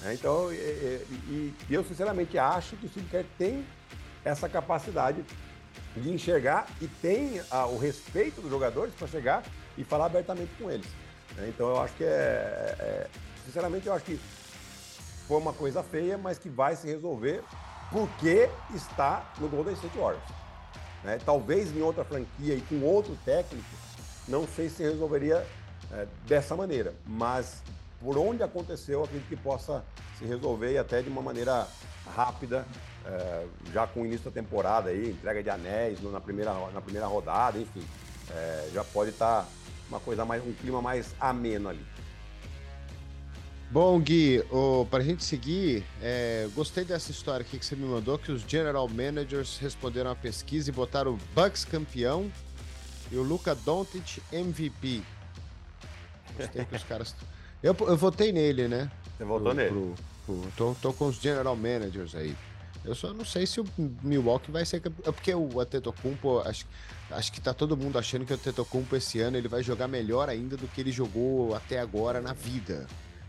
É, 0.05 0.15
então, 0.15 0.53
e, 0.53 0.57
e, 0.57 1.55
e, 1.69 1.75
eu 1.75 1.83
sinceramente 1.85 2.37
acho 2.39 2.77
que 2.77 2.87
o 2.87 2.89
Steve 2.89 3.09
Kerr 3.09 3.25
tem 3.39 3.67
essa 4.25 4.49
capacidade 4.49 5.25
de 5.97 6.11
enxergar 6.11 6.67
e 6.81 6.87
tem 6.87 7.41
a, 7.51 7.67
o 7.67 7.79
respeito 7.79 8.41
dos 8.41 8.51
jogadores 8.51 8.95
para 8.95 9.09
chegar 9.09 9.43
e 9.79 9.85
falar 9.85 10.07
abertamente 10.07 10.53
com 10.59 10.71
eles. 10.71 10.87
É, 11.39 11.49
então 11.49 11.69
eu 11.69 11.81
acho 11.81 11.95
que 11.95 12.05
é, 12.05 12.77
é, 12.79 13.07
Sinceramente, 13.45 13.87
eu 13.87 13.93
acho 13.93 14.05
que 14.05 14.19
foi 15.29 15.37
uma 15.37 15.53
coisa 15.53 15.83
feia, 15.83 16.17
mas 16.17 16.39
que 16.39 16.49
vai 16.49 16.75
se 16.77 16.87
resolver 16.87 17.43
porque 17.95 18.51
está 18.75 19.25
no 19.39 19.49
Golden 19.49 19.73
State 19.75 19.97
Warriors. 19.97 20.29
Né? 21.05 21.21
Talvez 21.25 21.75
em 21.75 21.81
outra 21.81 22.05
franquia 22.05 22.57
e 22.57 22.61
com 22.63 22.83
outro 22.83 23.17
técnico, 23.25 23.65
não 24.27 24.49
sei 24.49 24.69
se 24.69 24.83
resolveria 24.83 25.47
é, 25.93 26.05
dessa 26.27 26.57
maneira, 26.57 26.93
mas 27.07 27.63
por 28.01 28.19
onde 28.19 28.43
aconteceu, 28.43 29.05
acredito 29.05 29.29
que 29.29 29.37
possa 29.37 29.85
se 30.19 30.25
resolver 30.25 30.73
e 30.73 30.79
até 30.79 31.03
de 31.03 31.09
uma 31.09 31.23
maneira 31.23 31.69
rápida, 32.17 32.67
é, 33.07 33.47
já 33.73 33.87
com 33.87 34.03
o 34.03 34.07
início 34.07 34.25
da 34.25 34.33
temporada 34.33 34.91
aí, 34.91 35.11
entrega 35.11 35.41
de 35.41 35.51
anéis 35.51 36.03
na 36.03 36.21
primeira, 36.21 36.53
na 36.73 36.81
primeira 36.81 37.07
rodada, 37.07 37.59
enfim, 37.59 37.87
é, 38.33 38.71
já 38.75 38.83
pode 38.83 39.11
estar 39.11 39.43
tá 39.43 39.49
uma 39.89 40.01
coisa 40.01 40.25
mais, 40.25 40.45
um 40.45 40.53
clima 40.53 40.83
mais 40.83 41.15
ameno 41.21 41.69
ali. 41.69 41.87
Bom, 43.71 43.99
Gui, 43.99 44.45
oh, 44.51 44.87
para 44.89 45.03
a 45.03 45.07
gente 45.07 45.25
seguir, 45.25 45.85
é, 46.01 46.49
gostei 46.55 46.85
dessa 46.85 47.11
história 47.11 47.45
aqui 47.45 47.59
que 47.59 47.67
você 47.67 47.75
me 47.75 47.85
mandou, 47.85 48.19
que 48.19 48.31
os 48.31 48.43
General 48.43 48.89
Managers 48.89 49.59
responderam 49.59 50.11
à 50.11 50.15
pesquisa 50.15 50.71
e 50.71 50.73
botaram 50.73 51.15
o 51.15 51.19
Bucks 51.35 51.65
campeão 51.65 52.31
e 53.11 53.17
o 53.17 53.23
Luca 53.23 53.55
Doncic 53.55 54.23
MVP. 54.33 55.03
Gostei 56.37 56.65
que 56.65 56.77
os 56.77 56.85
caras... 56.85 57.17
Eu, 57.63 57.75
eu 57.81 57.97
votei 57.97 58.31
nele, 58.31 58.69
né? 58.69 58.91
Você 59.17 59.25
votou 59.25 59.47
pro, 59.47 59.55
nele? 59.55 59.71
Pro, 59.71 59.95
pro, 60.27 60.53
tô, 60.57 60.77
tô 60.81 60.93
com 60.93 61.07
os 61.07 61.17
General 61.17 61.57
Managers 61.57 62.15
aí. 62.15 62.37
Eu 62.85 62.95
só 62.95 63.15
não 63.15 63.25
sei 63.25 63.47
se 63.47 63.61
o 63.61 63.67
Milwaukee 64.03 64.53
vai 64.53 64.65
ser 64.65 64.81
campeão. 64.81 65.09
É 65.09 65.13
porque 65.13 65.35
o 65.35 65.59
Atetokounmpo, 65.59 66.41
acho, 66.41 66.67
acho 67.11 67.33
que 67.33 67.41
tá 67.41 67.55
todo 67.55 67.77
mundo 67.77 67.99
achando 67.99 68.27
que 68.27 68.33
o 68.33 68.37
Atetokounmpo 68.37 68.95
esse 68.95 69.21
ano 69.21 69.39
ele 69.39 69.49
vai 69.49 69.63
jogar 69.63 69.89
melhor 69.89 70.29
ainda 70.29 70.57
do 70.57 70.69
que 70.69 70.81
ele 70.83 70.93
jogou 70.93 71.55
até 71.55 71.81
agora 71.81 72.21
na 72.21 72.35
vida. 72.35 72.87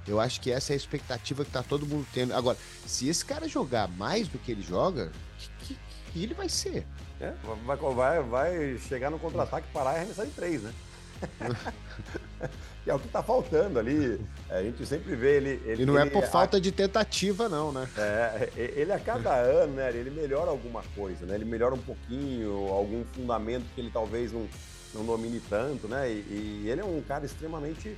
Eu 0.08 0.20
acho 0.20 0.40
que 0.40 0.52
essa 0.52 0.72
é 0.72 0.76
a 0.76 0.78
expectativa 0.78 1.44
que 1.44 1.52
tá 1.52 1.64
todo 1.64 1.86
mundo 1.86 2.06
tendo. 2.14 2.34
Agora, 2.34 2.58
se 2.86 3.10
esse 3.10 3.26
cara 3.26 3.48
jogar 3.48 3.88
mais 3.88 4.28
do 4.28 4.38
que 4.38 4.52
ele 4.52 4.62
joga, 4.62 5.12
que, 5.60 5.78
que, 6.14 6.24
ele 6.24 6.34
vai 6.34 6.48
ser? 6.48 6.86
É, 7.20 7.34
vai, 7.66 7.78
vai, 7.78 8.24
vai 8.24 8.78
chegar 8.78 9.10
no 9.10 9.18
contra-ataque, 9.18 9.68
parar 9.74 9.94
e 9.94 9.96
arremessar 9.98 10.26
de 10.26 10.32
três, 10.32 10.62
né? 10.62 10.74
é 12.86 12.94
o 12.94 13.00
que 13.00 13.08
tá 13.08 13.24
faltando 13.24 13.80
ali. 13.80 14.20
A 14.50 14.62
gente 14.62 14.86
sempre 14.86 15.16
vê 15.16 15.38
ele. 15.38 15.62
ele 15.66 15.84
e 15.84 15.86
não 15.86 15.98
é 15.98 16.06
por 16.06 16.24
a... 16.24 16.28
falta 16.28 16.60
de 16.60 16.72
tentativa, 16.72 17.50
não, 17.50 17.72
né? 17.72 17.88
É, 17.98 18.50
ele 18.56 18.92
a 18.92 19.00
cada 19.00 19.34
ano, 19.42 19.74
né, 19.74 19.90
ele 19.90 20.10
melhora 20.10 20.52
alguma 20.52 20.84
coisa, 20.96 21.26
né? 21.26 21.36
Ele 21.36 21.46
melhora 21.46 21.74
um 21.74 21.82
pouquinho, 21.82 22.68
algum 22.68 23.04
fundamento 23.06 23.66
que 23.74 23.82
ele 23.82 23.90
talvez 23.92 24.32
não, 24.32 24.48
não 24.94 25.06
domine 25.06 25.42
tanto, 25.50 25.88
né? 25.88 26.10
E, 26.10 26.64
e 26.64 26.70
ele 26.70 26.82
é 26.82 26.86
um 26.86 27.02
cara 27.02 27.26
extremamente 27.26 27.98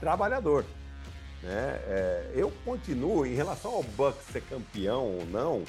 trabalhador. 0.00 0.64
Né? 1.42 1.80
É, 1.86 2.30
eu 2.34 2.52
continuo, 2.64 3.24
em 3.24 3.34
relação 3.34 3.72
ao 3.72 3.82
Bucks 3.82 4.26
ser 4.32 4.42
campeão 4.42 5.04
ou 5.18 5.26
não, 5.26 5.64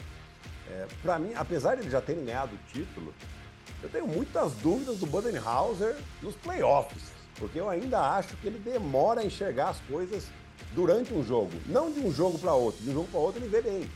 é, 0.70 0.88
para 1.02 1.18
mim, 1.18 1.32
apesar 1.36 1.76
de 1.76 1.84
ele 1.84 1.90
já 1.90 2.02
terem 2.02 2.26
ganhado 2.26 2.54
o 2.56 2.72
título, 2.72 3.14
eu 3.82 3.90
tenho 3.90 4.08
muitas 4.08 4.54
dúvidas 4.54 4.98
do 4.98 5.06
Budenhauser 5.06 5.96
nos 6.22 6.36
playoffs, 6.36 7.04
porque 7.36 7.60
eu 7.60 7.70
ainda 7.70 8.00
acho 8.00 8.36
que 8.38 8.48
ele 8.48 8.60
demora 8.60 9.22
a 9.22 9.26
enxergar 9.26 9.70
as 9.70 9.80
coisas 9.82 10.28
durante 10.74 11.14
um 11.14 11.24
jogo, 11.24 11.52
não 11.66 11.92
de 11.92 12.00
um 12.00 12.12
jogo 12.12 12.38
para 12.38 12.54
outro, 12.54 12.84
de 12.84 12.90
um 12.92 12.94
jogo 12.94 13.08
para 13.10 13.20
outro 13.20 13.42
ele 13.42 13.50
vê 13.50 13.62
bem. 13.62 13.90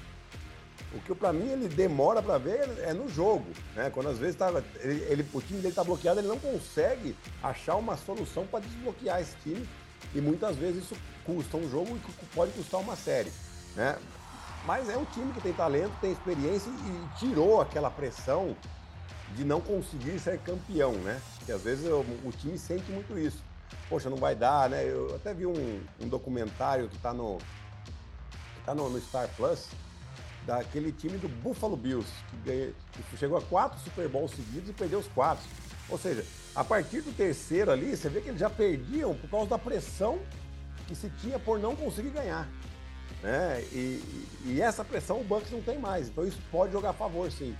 O 0.93 0.99
que 0.99 1.13
para 1.13 1.33
mim 1.33 1.49
ele 1.49 1.67
demora 1.67 2.21
para 2.21 2.37
ver 2.37 2.69
é 2.79 2.93
no 2.93 3.09
jogo, 3.09 3.45
né? 3.75 3.89
Quando 3.89 4.07
às 4.07 4.17
vezes 4.17 4.35
tá, 4.35 4.49
ele, 4.79 5.03
ele, 5.09 5.25
o 5.33 5.41
time 5.41 5.59
dele 5.59 5.69
está 5.69 5.83
bloqueado, 5.83 6.21
ele 6.21 6.27
não 6.27 6.39
consegue 6.39 7.15
achar 7.43 7.75
uma 7.75 7.97
solução 7.97 8.47
para 8.47 8.61
desbloquear 8.61 9.19
esse 9.19 9.35
time 9.43 9.67
e 10.13 10.21
muitas 10.21 10.55
vezes 10.55 10.83
isso 10.83 10.95
custa 11.25 11.57
um 11.57 11.69
jogo 11.69 11.97
e 11.97 12.25
pode 12.33 12.51
custar 12.53 12.79
uma 12.79 12.95
série, 12.95 13.31
né? 13.75 13.97
Mas 14.65 14.89
é 14.89 14.97
um 14.97 15.05
time 15.05 15.31
que 15.33 15.41
tem 15.41 15.53
talento, 15.53 15.93
tem 16.01 16.11
experiência 16.11 16.69
e 16.69 17.19
tirou 17.19 17.61
aquela 17.61 17.89
pressão 17.91 18.55
de 19.35 19.43
não 19.43 19.61
conseguir 19.61 20.19
ser 20.19 20.39
campeão, 20.39 20.93
né? 20.93 21.21
Que 21.45 21.51
às 21.51 21.61
vezes 21.61 21.85
eu, 21.85 22.05
o 22.23 22.31
time 22.31 22.57
sente 22.57 22.91
muito 22.91 23.17
isso. 23.17 23.43
Poxa, 23.89 24.09
não 24.09 24.17
vai 24.17 24.35
dar, 24.35 24.69
né? 24.69 24.83
Eu 24.83 25.15
até 25.15 25.33
vi 25.33 25.45
um, 25.45 25.81
um 26.01 26.07
documentário 26.07 26.89
que 26.89 26.95
está 26.95 27.13
no, 27.13 27.37
que 27.37 28.65
tá 28.65 28.73
no, 28.73 28.89
no, 28.89 28.99
Star 29.01 29.27
Plus 29.35 29.67
daquele 30.45 30.91
time 30.91 31.17
do 31.17 31.27
Buffalo 31.27 31.75
Bills, 31.75 32.11
que, 32.43 32.73
que 33.09 33.17
chegou 33.17 33.37
a 33.37 33.41
quatro 33.41 33.79
Super 33.79 34.07
Bowls 34.07 34.31
seguidos 34.31 34.69
e 34.69 34.73
perdeu 34.73 34.99
os 34.99 35.07
quatro. 35.07 35.43
Ou 35.89 35.97
seja, 35.97 36.25
a 36.55 36.63
partir 36.63 37.01
do 37.01 37.11
terceiro 37.11 37.69
ali, 37.69 37.95
você 37.95 38.07
vê 38.07 38.21
que 38.21 38.29
eles 38.29 38.39
já 38.39 38.49
perdiam 38.49 39.13
por 39.13 39.29
causa 39.29 39.49
da 39.49 39.59
pressão 39.59 40.19
que 40.87 40.95
se 40.95 41.09
tinha 41.21 41.37
por 41.37 41.59
não 41.59 41.75
conseguir 41.75 42.11
ganhar. 42.11 42.47
Né? 43.21 43.61
E, 43.71 44.01
e, 44.45 44.61
essa 44.61 44.85
pressão 44.85 45.19
o 45.19 45.23
Bucks 45.23 45.51
não 45.51 45.61
tem 45.61 45.77
mais, 45.77 46.07
então 46.07 46.25
isso 46.25 46.39
pode 46.51 46.71
jogar 46.71 46.91
a 46.91 46.93
favor, 46.93 47.29
sim. 47.31 47.55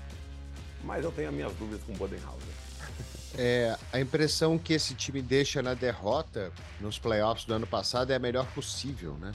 Mas 0.84 1.03
eu 1.03 1.12
tenho 1.12 1.29
as 1.29 1.34
minhas 1.34 1.53
dúvidas 1.55 1.84
com 1.84 1.93
o 1.93 1.95
Bodenhauser. 1.95 2.47
É, 3.38 3.77
a 3.91 3.99
impressão 3.99 4.58
que 4.58 4.71
esse 4.71 4.95
time 4.95 5.21
deixa 5.21 5.62
na 5.62 5.73
derrota 5.73 6.53
nos 6.79 6.97
playoffs 6.97 7.43
do 7.43 7.53
ano 7.53 7.67
passado 7.67 8.13
é 8.13 8.15
a 8.15 8.19
melhor 8.19 8.45
possível, 8.53 9.15
né? 9.15 9.34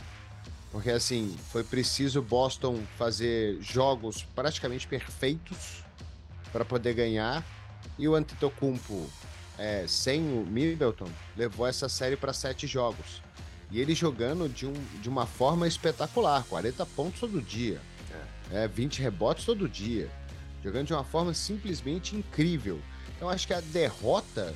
Porque 0.73 0.88
assim, 0.88 1.37
foi 1.51 1.62
preciso 1.62 2.23
Boston 2.23 2.81
fazer 2.96 3.59
jogos 3.61 4.23
praticamente 4.35 4.88
perfeitos 4.88 5.85
para 6.51 6.64
poder 6.64 6.94
ganhar 6.94 7.44
e 7.99 8.09
o 8.09 8.14
Antetokounmpo 8.14 9.07
é, 9.61 9.85
sem 9.87 10.23
o 10.23 10.46
Middleton, 10.46 11.09
levou 11.37 11.66
essa 11.66 11.87
série 11.87 12.16
para 12.16 12.33
sete 12.33 12.66
jogos. 12.66 13.23
E 13.70 13.79
ele 13.79 13.94
jogando 13.94 14.49
de, 14.49 14.66
um, 14.66 14.73
de 15.03 15.09
uma 15.09 15.27
forma 15.27 15.68
espetacular, 15.68 16.42
40 16.44 16.87
pontos 16.87 17.20
todo 17.20 17.42
dia, 17.42 17.79
é. 18.51 18.64
É, 18.64 18.68
20 18.68 19.03
rebotes 19.03 19.44
todo 19.44 19.68
dia, 19.68 20.11
jogando 20.64 20.87
de 20.87 20.94
uma 20.94 21.05
forma 21.05 21.35
simplesmente 21.35 22.16
incrível. 22.16 22.81
Então 23.14 23.29
acho 23.29 23.46
que 23.46 23.53
a 23.53 23.61
derrota, 23.61 24.55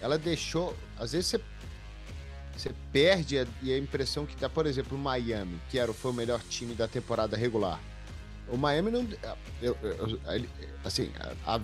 ela 0.00 0.16
deixou, 0.16 0.76
às 0.96 1.10
vezes 1.10 1.26
você, 1.26 1.40
você 2.56 2.70
perde 2.92 3.40
a, 3.40 3.46
e 3.60 3.74
a 3.74 3.78
impressão 3.78 4.24
que 4.24 4.36
dá, 4.36 4.48
por 4.48 4.64
exemplo, 4.64 4.96
o 4.96 5.00
Miami, 5.00 5.60
que 5.68 5.78
era, 5.78 5.92
foi 5.92 6.12
o 6.12 6.14
melhor 6.14 6.40
time 6.48 6.72
da 6.72 6.86
temporada 6.86 7.36
regular. 7.36 7.80
O 8.48 8.56
Miami 8.56 8.92
não, 8.92 9.08
eu, 9.60 9.76
eu, 9.82 10.20
assim, 10.84 11.10
a, 11.44 11.56
a 11.56 11.60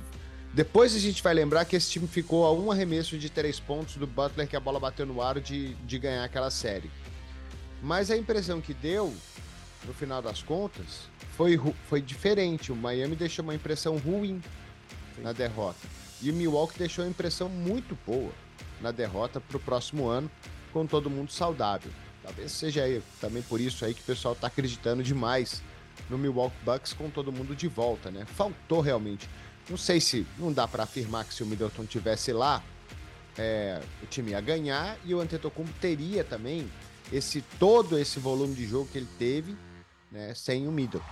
depois 0.53 0.95
a 0.95 0.99
gente 0.99 1.23
vai 1.23 1.33
lembrar 1.33 1.65
que 1.65 1.75
esse 1.75 1.91
time 1.91 2.07
ficou 2.07 2.45
a 2.45 2.53
um 2.53 2.71
arremesso 2.71 3.17
de 3.17 3.31
três 3.31 3.59
pontos 3.59 3.97
do 3.97 4.07
Butler, 4.07 4.47
que 4.47 4.55
a 4.55 4.61
bola 4.61 4.79
bateu 4.79 5.07
no 5.07 5.23
aro 5.23 5.41
de, 5.41 5.75
de 5.75 5.99
ganhar 5.99 6.25
aquela 6.25 6.51
série. 6.51 6.91
Mas 7.83 8.11
a 8.11 8.17
impressão 8.17 8.61
que 8.61 8.75
deu, 8.75 9.15
no 9.87 9.95
final 9.95 10.21
das 10.21 10.43
contas, 10.43 11.09
foi, 11.37 11.59
foi 11.89 12.03
diferente. 12.03 12.71
O 12.71 12.77
Miami 12.77 13.17
deixou 13.17 13.43
uma 13.43 13.55
impressão 13.55 13.97
ruim. 13.97 14.43
sim. 15.17 15.23
na 15.23 15.33
derrota. 15.33 15.89
E 16.21 16.31
o 16.31 16.35
Milwaukee 16.35 16.79
deixou 16.79 17.05
uma 17.05 17.11
impressão 17.11 17.49
muito 17.49 17.99
boa 18.07 18.31
na 18.81 18.91
derrota 18.91 19.41
para 19.41 19.57
o 19.57 19.61
próximo 19.61 20.07
ano, 20.07 20.31
com 20.73 20.87
todo 20.87 21.09
mundo 21.09 21.33
saudável. 21.33 21.91
Talvez 22.23 22.53
seja 22.53 22.85
aí, 22.85 23.03
também 23.21 23.43
por 23.43 23.61
isso 23.61 23.85
aí 23.85 23.95
que 23.95 24.03
o 24.03 24.05
pessoal 24.05 24.35
está 24.35 24.47
acreditando 24.47 25.03
demais 25.03 25.63
no 26.09 26.19
Milwaukee 26.19 26.57
Bucks 26.65 26.93
com 26.93 27.11
todo 27.11 27.33
mundo 27.33 27.57
de 27.57 27.67
volta, 27.67 28.11
né? 28.11 28.25
Faltou 28.27 28.81
realmente. 28.81 29.29
Não 29.69 29.77
sei 29.77 30.01
se 30.01 30.27
não 30.39 30.53
dá 30.53 30.67
para 30.67 30.83
afirmar 30.83 31.25
que 31.25 31.35
se 31.35 31.43
o 31.43 31.47
Middleton 31.47 31.85
tivesse 31.85 32.33
lá, 32.33 32.63
é, 33.39 33.81
o 34.03 34.07
time 34.07 34.33
ia 34.33 34.41
ganhar 34.41 34.97
e 35.05 35.15
o 35.15 35.21
Antetokounmpo 35.21 35.73
teria 35.81 36.23
também 36.25 36.71
esse 37.13 37.43
todo 37.59 37.99
esse 37.99 38.19
volume 38.19 38.55
de 38.55 38.67
jogo 38.67 38.89
que 38.91 38.99
ele 38.99 39.09
teve, 39.19 39.57
né, 40.11 40.35
sem 40.35 40.67
o 40.67 40.73
Middleton. 40.73 41.07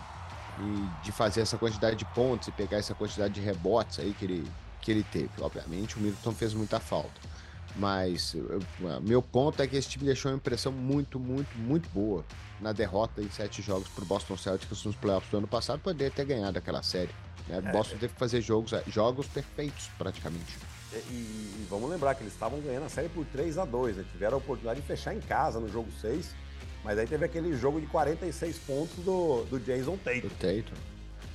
E 0.58 1.04
de 1.04 1.12
fazer 1.12 1.40
essa 1.40 1.56
quantidade 1.56 1.96
de 1.96 2.04
pontos 2.06 2.48
e 2.48 2.52
pegar 2.52 2.78
essa 2.78 2.94
quantidade 2.94 3.34
de 3.34 3.40
rebotes 3.40 3.98
aí 3.98 4.12
que 4.12 4.24
ele, 4.24 4.50
que 4.82 4.90
ele 4.90 5.02
teve. 5.04 5.30
Obviamente 5.40 5.96
o 5.96 6.00
Middleton 6.00 6.32
fez 6.32 6.52
muita 6.52 6.78
falta. 6.78 7.30
Mas 7.76 8.34
eu, 8.34 8.60
meu 9.00 9.22
ponto 9.22 9.62
é 9.62 9.66
que 9.66 9.76
esse 9.76 9.88
time 9.88 10.04
deixou 10.04 10.30
uma 10.30 10.36
impressão 10.36 10.72
muito, 10.72 11.18
muito, 11.18 11.56
muito 11.56 11.88
boa 11.90 12.24
na 12.60 12.72
derrota 12.72 13.22
em 13.22 13.30
sete 13.30 13.62
jogos 13.62 13.88
para 13.88 14.04
o 14.04 14.06
Boston 14.06 14.36
Celtics 14.36 14.84
nos 14.84 14.96
playoffs 14.96 15.30
do 15.30 15.38
ano 15.38 15.46
passado, 15.46 15.80
poderia 15.80 16.10
ter 16.10 16.24
ganhado 16.24 16.58
aquela 16.58 16.82
série. 16.82 17.10
Né? 17.50 17.62
É, 17.64 17.72
Boston 17.72 17.96
teve 17.98 18.12
que 18.12 18.18
fazer 18.18 18.40
jogos, 18.40 18.72
é, 18.72 18.82
jogos 18.86 19.26
perfeitos 19.26 19.88
praticamente. 19.98 20.58
E, 20.92 20.96
e, 20.96 21.66
vamos 21.68 21.88
lembrar 21.88 22.14
que 22.14 22.22
eles 22.22 22.32
estavam 22.32 22.60
ganhando 22.60 22.86
a 22.86 22.88
série 22.88 23.08
por 23.08 23.24
3 23.26 23.58
a 23.58 23.64
2 23.64 23.96
né? 23.96 24.04
Tiveram 24.10 24.34
a 24.34 24.38
oportunidade 24.38 24.80
de 24.80 24.86
fechar 24.86 25.14
em 25.14 25.20
casa 25.20 25.60
no 25.60 25.68
jogo 25.68 25.90
6, 26.00 26.34
mas 26.82 26.98
aí 26.98 27.06
teve 27.06 27.24
aquele 27.24 27.56
jogo 27.56 27.80
de 27.80 27.86
46 27.86 28.58
pontos 28.58 28.96
do, 29.04 29.44
do 29.44 29.60
Jason 29.60 29.96
Tatum. 29.98 30.20
Do 30.20 30.30
Tatum. 30.30 30.76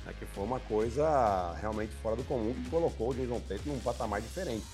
É, 0.06 0.12
que 0.12 0.26
foi 0.26 0.44
uma 0.44 0.60
coisa 0.60 1.54
realmente 1.60 1.92
fora 2.02 2.16
do 2.16 2.24
comum 2.24 2.54
que 2.54 2.68
colocou 2.70 3.10
o 3.10 3.14
Jason 3.14 3.40
Tatum 3.40 3.70
num 3.70 3.80
patamar 3.80 4.20
diferente. 4.20 4.66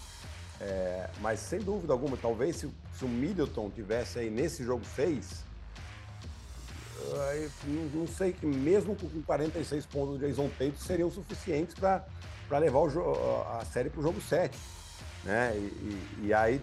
É, 0.60 1.08
mas 1.20 1.40
sem 1.40 1.58
dúvida 1.58 1.92
alguma, 1.92 2.16
talvez 2.16 2.56
se, 2.56 2.70
se, 2.96 3.04
o 3.04 3.08
Middleton 3.08 3.70
tivesse 3.70 4.20
aí 4.20 4.30
nesse 4.30 4.64
jogo 4.64 4.84
6, 4.84 5.44
não, 7.94 8.06
sei 8.06 8.32
que 8.32 8.46
mesmo 8.46 8.96
com 8.96 9.08
46 9.22 9.86
pontos 9.86 10.18
do 10.18 10.26
Jason 10.26 10.48
Tatum 10.58 10.76
seriam 10.76 11.10
suficientes 11.10 11.74
para 11.74 12.58
levar 12.58 12.80
o, 12.80 13.42
a 13.60 13.64
série 13.64 13.90
para 13.90 14.00
o 14.00 14.02
jogo 14.02 14.20
7. 14.20 14.56
Né? 15.24 15.52
E, 15.56 15.58
e, 15.58 16.26
e, 16.26 16.34
aí, 16.34 16.60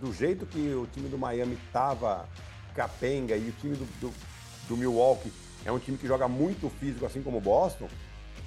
do 0.00 0.12
jeito 0.12 0.46
que 0.46 0.72
o 0.74 0.86
time 0.86 1.08
do 1.08 1.18
Miami 1.18 1.58
estava 1.66 2.28
capenga 2.74 3.36
e 3.36 3.48
o 3.48 3.52
time 3.52 3.76
do, 3.76 3.84
do, 4.00 4.14
do 4.68 4.76
Milwaukee 4.76 5.32
é 5.64 5.72
um 5.72 5.78
time 5.78 5.98
que 5.98 6.06
joga 6.06 6.28
muito 6.28 6.70
físico, 6.70 7.04
assim 7.04 7.22
como 7.22 7.38
o 7.38 7.40
Boston, 7.40 7.88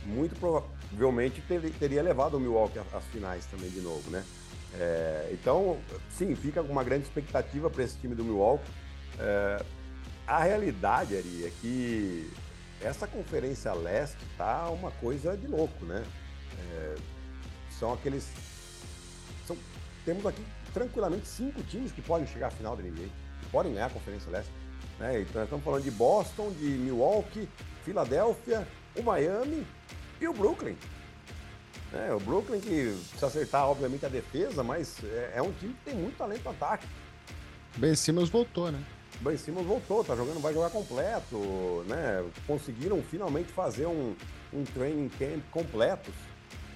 muito 0.05 0.35
provavelmente 0.39 1.41
ter, 1.41 1.61
teria 1.73 2.01
levado 2.01 2.37
o 2.37 2.39
Milwaukee 2.39 2.79
às 2.79 3.03
finais 3.05 3.45
também 3.45 3.69
de 3.69 3.81
novo, 3.81 4.09
né? 4.09 4.23
É, 4.73 5.29
então, 5.33 5.77
sim, 6.09 6.33
fica 6.35 6.61
uma 6.61 6.83
grande 6.83 7.03
expectativa 7.03 7.69
para 7.69 7.83
esse 7.83 7.97
time 7.97 8.15
do 8.15 8.23
Milwaukee. 8.23 8.71
É, 9.19 9.63
a 10.27 10.43
realidade, 10.43 11.15
Ari, 11.15 11.45
é 11.45 11.51
que 11.61 12.31
essa 12.81 13.07
Conferência 13.07 13.73
Leste 13.73 14.17
tá 14.37 14.69
uma 14.69 14.91
coisa 14.91 15.35
de 15.37 15.47
louco, 15.47 15.85
né? 15.85 16.03
É, 16.57 16.95
são 17.79 17.93
aqueles. 17.93 18.27
São, 19.45 19.57
temos 20.05 20.25
aqui 20.25 20.43
tranquilamente 20.73 21.27
cinco 21.27 21.61
times 21.63 21.91
que 21.91 22.01
podem 22.01 22.27
chegar 22.27 22.47
à 22.47 22.51
final 22.51 22.75
da 22.75 22.83
NBA, 22.83 23.07
que 23.41 23.49
podem 23.51 23.73
ganhar 23.73 23.87
a 23.87 23.89
Conferência 23.89 24.31
Leste. 24.31 24.51
Né? 24.99 25.21
Então, 25.21 25.33
nós 25.35 25.43
estamos 25.43 25.65
falando 25.65 25.83
de 25.83 25.91
Boston, 25.91 26.51
de 26.51 26.65
Milwaukee, 26.65 27.49
Filadélfia, 27.83 28.67
o 28.95 29.03
Miami 29.03 29.65
e 30.19 30.27
o 30.27 30.33
Brooklyn. 30.33 30.77
É, 31.93 32.13
o 32.13 32.19
Brooklyn 32.19 32.61
que 32.61 32.97
precisa 33.09 33.27
acertar, 33.27 33.67
obviamente, 33.67 34.05
a 34.05 34.09
defesa, 34.09 34.63
mas 34.63 35.03
é, 35.03 35.33
é 35.35 35.41
um 35.41 35.51
time 35.53 35.73
que 35.73 35.91
tem 35.91 35.95
muito 35.95 36.17
talento 36.17 36.43
no 36.43 36.51
ataque. 36.51 36.87
Ben 37.75 37.95
Simmons 37.95 38.29
voltou, 38.29 38.71
né? 38.71 38.81
Ben 39.21 39.37
Simmons 39.37 39.67
voltou, 39.67 40.03
tá 40.03 40.15
jogando, 40.15 40.41
vai 40.41 40.53
jogar 40.53 40.71
completo, 40.71 41.85
né? 41.87 42.25
Conseguiram 42.47 43.01
finalmente 43.03 43.51
fazer 43.51 43.85
um, 43.85 44.15
um 44.51 44.63
training 44.63 45.09
camp 45.09 45.43
completo, 45.51 46.11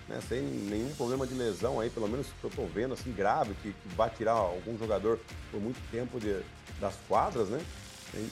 né? 0.08 0.20
Sem 0.30 0.44
nenhum 0.44 0.94
problema 0.96 1.26
de 1.26 1.34
lesão 1.34 1.80
aí, 1.80 1.90
pelo 1.90 2.08
menos 2.08 2.28
que 2.40 2.44
eu 2.44 2.52
tô 2.52 2.66
vendo, 2.68 2.94
assim, 2.94 3.12
grave, 3.12 3.56
que, 3.56 3.74
que 3.74 3.96
vai 3.96 4.12
tirar 4.12 4.34
algum 4.34 4.78
jogador 4.78 5.20
por 5.50 5.60
muito 5.60 5.80
tempo 5.90 6.20
de, 6.20 6.40
das 6.80 6.96
quadras, 7.08 7.50
né? 7.50 7.60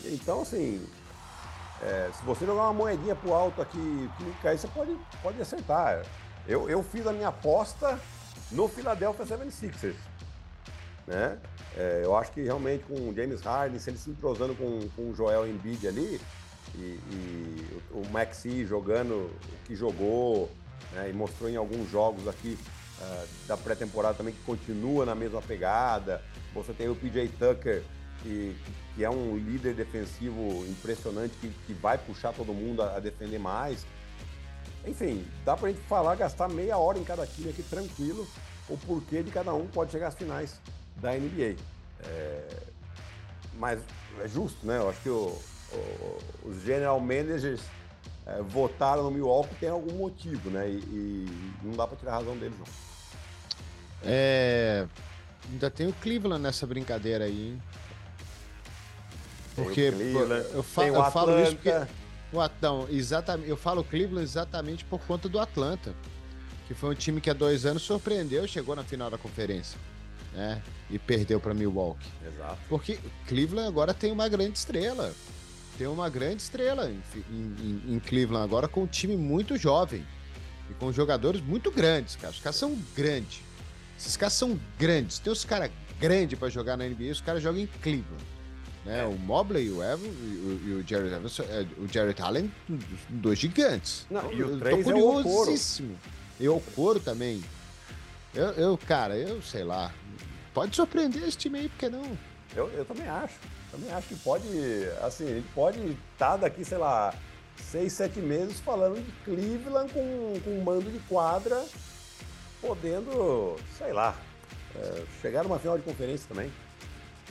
Então, 0.06 0.44
assim, 0.44 0.88
é, 1.82 2.12
se 2.14 2.24
você 2.24 2.46
jogar 2.46 2.64
uma 2.64 2.74
moedinha 2.74 3.16
pro 3.16 3.34
alto 3.34 3.62
aqui, 3.62 4.10
que 4.18 4.42
cair, 4.44 4.60
você 4.60 4.68
pode, 4.68 4.96
pode 5.24 5.42
acertar. 5.42 6.06
Eu, 6.48 6.70
eu 6.70 6.84
fiz 6.84 7.08
a 7.08 7.12
minha 7.12 7.30
aposta 7.30 8.00
no 8.52 8.68
Philadelphia 8.68 9.26
76ers. 9.26 9.96
Né? 11.06 11.38
É, 11.76 12.02
eu 12.04 12.16
acho 12.16 12.32
que 12.32 12.42
realmente 12.42 12.84
com 12.86 12.94
o 12.94 13.14
James 13.14 13.42
Harden, 13.42 13.80
se 13.80 13.90
ele 13.90 13.98
se 13.98 14.10
entrosando 14.10 14.56
com, 14.56 14.88
com 14.96 15.10
o 15.10 15.16
Joel 15.16 15.48
Embiid 15.48 15.88
ali, 15.88 16.20
e, 16.76 17.00
e 17.12 17.82
o 17.92 18.08
Maxi 18.10 18.66
jogando 18.66 19.14
o 19.14 19.66
que 19.66 19.76
jogou, 19.76 20.50
né, 20.94 21.10
e 21.10 21.14
mostrou 21.14 21.50
em 21.50 21.56
alguns 21.56 21.90
jogos 21.90 22.28
aqui 22.28 22.58
uh, 23.00 23.28
da 23.48 23.58
pré-temporada 23.58 24.16
também 24.16 24.34
que 24.34 24.42
continua 24.44 25.06
na 25.06 25.16
mesma 25.16 25.42
pegada. 25.42 26.22
Você 26.54 26.74
tem 26.74 26.88
o 26.90 26.96
PJ 26.96 27.30
Tucker, 27.40 27.84
que, 28.22 28.56
que 28.96 29.04
é 29.04 29.10
um 29.10 29.36
líder 29.36 29.74
defensivo 29.74 30.66
impressionante, 30.68 31.36
que, 31.42 31.50
que 31.68 31.74
vai 31.74 31.98
puxar 31.98 32.34
todo 32.34 32.54
mundo 32.54 32.82
a, 32.82 32.96
a 32.96 33.00
defender 33.00 33.40
mais. 33.40 33.86
Enfim, 34.86 35.26
dá 35.46 35.56
pra 35.56 35.70
gente 35.70 35.82
falar, 35.82 36.16
gastar 36.16 36.50
meia 36.50 36.78
hora 36.78 36.98
em 36.98 37.04
cada 37.04 37.26
time 37.26 37.50
aqui 37.50 37.64
tranquilo, 37.64 38.28
o 38.70 38.78
porquê 38.78 39.22
de 39.22 39.32
cada 39.32 39.54
um 39.54 39.68
pode 39.68 39.92
chegar 39.92 40.08
às 40.08 40.16
finais 40.16 40.60
da 40.98 41.12
NBA. 41.14 41.56
É... 42.02 42.58
Mas 43.60 43.80
é 44.22 44.28
justo, 44.28 44.66
né? 44.66 44.78
Eu 44.78 44.90
acho 44.90 45.02
que 45.02 45.10
o, 45.10 45.40
o, 45.72 46.20
os 46.46 46.64
general 46.64 47.00
managers 47.00 47.62
é, 48.26 48.42
votaram 48.42 49.04
no 49.04 49.12
Milwaukee 49.12 49.56
tem 49.56 49.70
algum 49.70 49.94
motivo, 49.94 50.50
né? 50.50 50.70
E, 50.70 50.78
e 50.78 51.58
não 51.62 51.74
dá 51.74 51.86
para 51.86 51.98
tirar 51.98 52.14
a 52.14 52.16
razão 52.16 52.38
deles, 52.38 52.58
não. 52.58 52.66
É... 54.04 54.88
Ainda 55.52 55.70
tem 55.70 55.88
o 55.88 55.94
Cleveland 55.94 56.42
nessa 56.42 56.66
brincadeira 56.66 57.26
aí, 57.26 57.50
hein? 57.50 57.62
Porque 59.56 59.94
eu, 60.54 60.64
fa 60.64 60.86
eu 60.86 61.12
falo 61.12 61.40
isso 61.40 61.56
porque 61.56 61.70
o 62.32 62.42
Atão, 62.42 62.88
exatamente. 62.90 63.48
Eu 63.48 63.56
falo 63.56 63.84
Cleveland 63.84 64.24
exatamente 64.24 64.84
por 64.84 65.00
conta 65.02 65.30
do 65.30 65.40
Atlanta, 65.40 65.94
que 66.68 66.74
foi 66.74 66.90
um 66.90 66.96
time 66.96 67.22
que 67.22 67.30
há 67.30 67.34
dois 67.34 67.66
anos 67.66 67.84
surpreendeu, 67.84 68.48
chegou 68.48 68.76
na 68.76 68.84
final 68.84 69.12
da 69.12 69.18
conferência, 69.18 69.78
né? 70.34 70.62
E 70.90 71.00
perdeu 71.00 71.40
para 71.40 71.54
Milwaukee. 71.54 72.08
Exato. 72.26 72.60
Porque 72.70 73.00
Cleveland 73.28 73.68
agora 73.68 73.94
tem 73.94 74.12
uma 74.12 74.28
grande 74.28 74.58
estrela, 74.58 75.14
tem 75.78 75.88
uma 75.88 76.10
grande 76.10 76.42
estrela 76.42 76.90
em, 76.90 77.02
em, 77.32 77.96
em 77.96 78.00
Cleveland 78.00 78.44
agora 78.44 78.68
com 78.68 78.84
um 78.84 78.88
time 78.88 79.16
muito 79.16 79.58
jovem 79.58 80.06
e 80.70 80.74
com 80.74 80.92
jogadores 80.92 81.42
muito 81.42 81.72
grandes, 81.72 82.16
cara. 82.16 82.32
Os 82.32 82.40
caras 82.40 82.56
são 82.56 82.78
grandes. 82.96 83.42
Esses 83.98 84.18
caras 84.18 84.34
são 84.34 84.60
grandes. 84.78 85.20
Tem 85.20 85.32
os 85.32 85.46
caras 85.46 85.72
grandes 86.00 86.38
para 86.38 86.50
jogar 86.50 86.78
na 86.78 86.86
NBA, 86.86 87.12
os 87.12 87.22
caras 87.22 87.42
jogam 87.42 87.62
em 87.62 87.68
Cleveland. 87.82 88.34
Né? 88.86 89.00
É. 89.00 89.06
O 89.06 89.18
Mobley, 89.18 89.70
o 89.70 89.82
Evan 89.82 90.08
e 90.08 90.80
o, 90.80 90.88
Jared 90.88 91.14
Evans, 91.14 91.40
é, 91.40 91.66
o 91.78 91.88
Jared 91.92 92.22
Allen, 92.22 92.52
dois 93.10 93.40
gigantes. 93.40 94.06
Não, 94.10 94.32
e 94.32 94.44
o 94.44 94.60
três 94.60 94.88
é 94.88 94.94
o 94.94 95.24
curiosíssimo. 95.24 95.98
E 96.40 96.48
o 96.48 96.60
Coro 96.76 97.00
também. 97.00 97.42
Eu, 98.34 98.52
eu, 98.54 98.78
cara, 98.78 99.16
eu 99.16 99.42
sei 99.42 99.64
lá. 99.64 99.92
Pode 100.54 100.76
surpreender 100.76 101.24
esse 101.24 101.38
time 101.38 101.60
aí, 101.60 101.70
por 101.70 101.78
que 101.78 101.90
não? 101.90 102.18
Eu, 102.56 102.70
eu 102.70 102.86
também 102.86 103.08
acho. 103.08 103.36
Também 103.72 103.92
acho 103.92 104.08
que 104.08 104.16
pode, 104.16 104.48
assim, 105.02 105.26
ele 105.26 105.46
pode 105.54 105.80
estar 105.80 106.32
tá 106.32 106.38
daqui, 106.38 106.64
sei 106.64 106.78
lá, 106.78 107.14
seis, 107.58 107.94
sete 107.94 108.20
meses 108.20 108.60
falando 108.60 109.04
de 109.04 109.12
Cleveland 109.24 109.92
com, 109.92 110.40
com 110.44 110.50
um 110.52 110.64
mando 110.64 110.92
de 110.92 111.00
quadra, 111.00 111.66
podendo, 112.62 113.56
sei 113.78 113.92
lá, 113.94 114.16
é, 114.76 115.04
chegar 115.22 115.44
numa 115.44 115.58
final 115.58 115.78
de 115.78 115.84
conferência 115.84 116.28
também. 116.28 116.52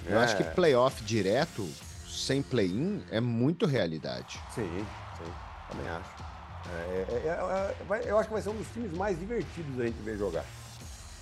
Eu 0.06 0.18
é. 0.18 0.24
acho 0.24 0.36
que 0.36 0.42
playoff 0.42 1.02
direto, 1.04 1.68
sem 2.08 2.42
play-in, 2.42 3.04
é 3.10 3.20
muito 3.20 3.66
realidade. 3.66 4.40
Sim, 4.52 4.84
sim, 5.18 5.32
também 5.70 5.88
acho. 5.88 6.32
É, 6.70 7.06
é, 7.08 7.28
é, 7.28 8.08
é 8.08 8.10
eu 8.10 8.18
acho 8.18 8.28
que 8.28 8.34
vai 8.34 8.42
ser 8.42 8.50
um 8.50 8.56
dos 8.56 8.68
times 8.68 8.92
mais 8.92 9.18
divertidos 9.18 9.80
a 9.80 9.84
gente 9.84 10.02
ver 10.02 10.18
jogar. 10.18 10.44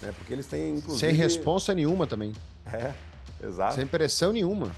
Né? 0.01 0.13
Porque 0.17 0.33
eles 0.33 0.47
têm, 0.47 0.77
inclusive... 0.77 0.99
Sem 0.99 1.15
responsa 1.15 1.75
nenhuma 1.75 2.07
também. 2.07 2.33
É, 2.73 2.95
exato. 3.45 3.75
Sem 3.75 3.85
pressão 3.85 4.33
nenhuma. 4.33 4.71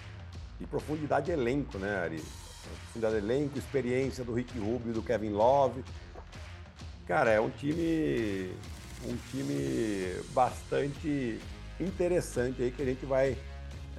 E 0.58 0.64
profundidade 0.64 1.26
de 1.26 1.32
elenco, 1.32 1.76
né, 1.76 1.94
Ari? 1.98 2.24
Profundidade 2.62 3.20
de 3.20 3.26
elenco, 3.26 3.58
experiência 3.58 4.24
do 4.24 4.32
Rick 4.32 4.58
Rubio, 4.58 4.94
do 4.94 5.02
Kevin 5.02 5.30
Love. 5.30 5.84
Cara, 7.06 7.30
é 7.30 7.38
um 7.38 7.50
time 7.50 8.50
um 9.04 9.16
time 9.30 10.14
bastante 10.30 11.38
interessante 11.78 12.62
aí 12.62 12.70
que 12.70 12.80
a 12.80 12.84
gente 12.86 13.04
vai 13.04 13.36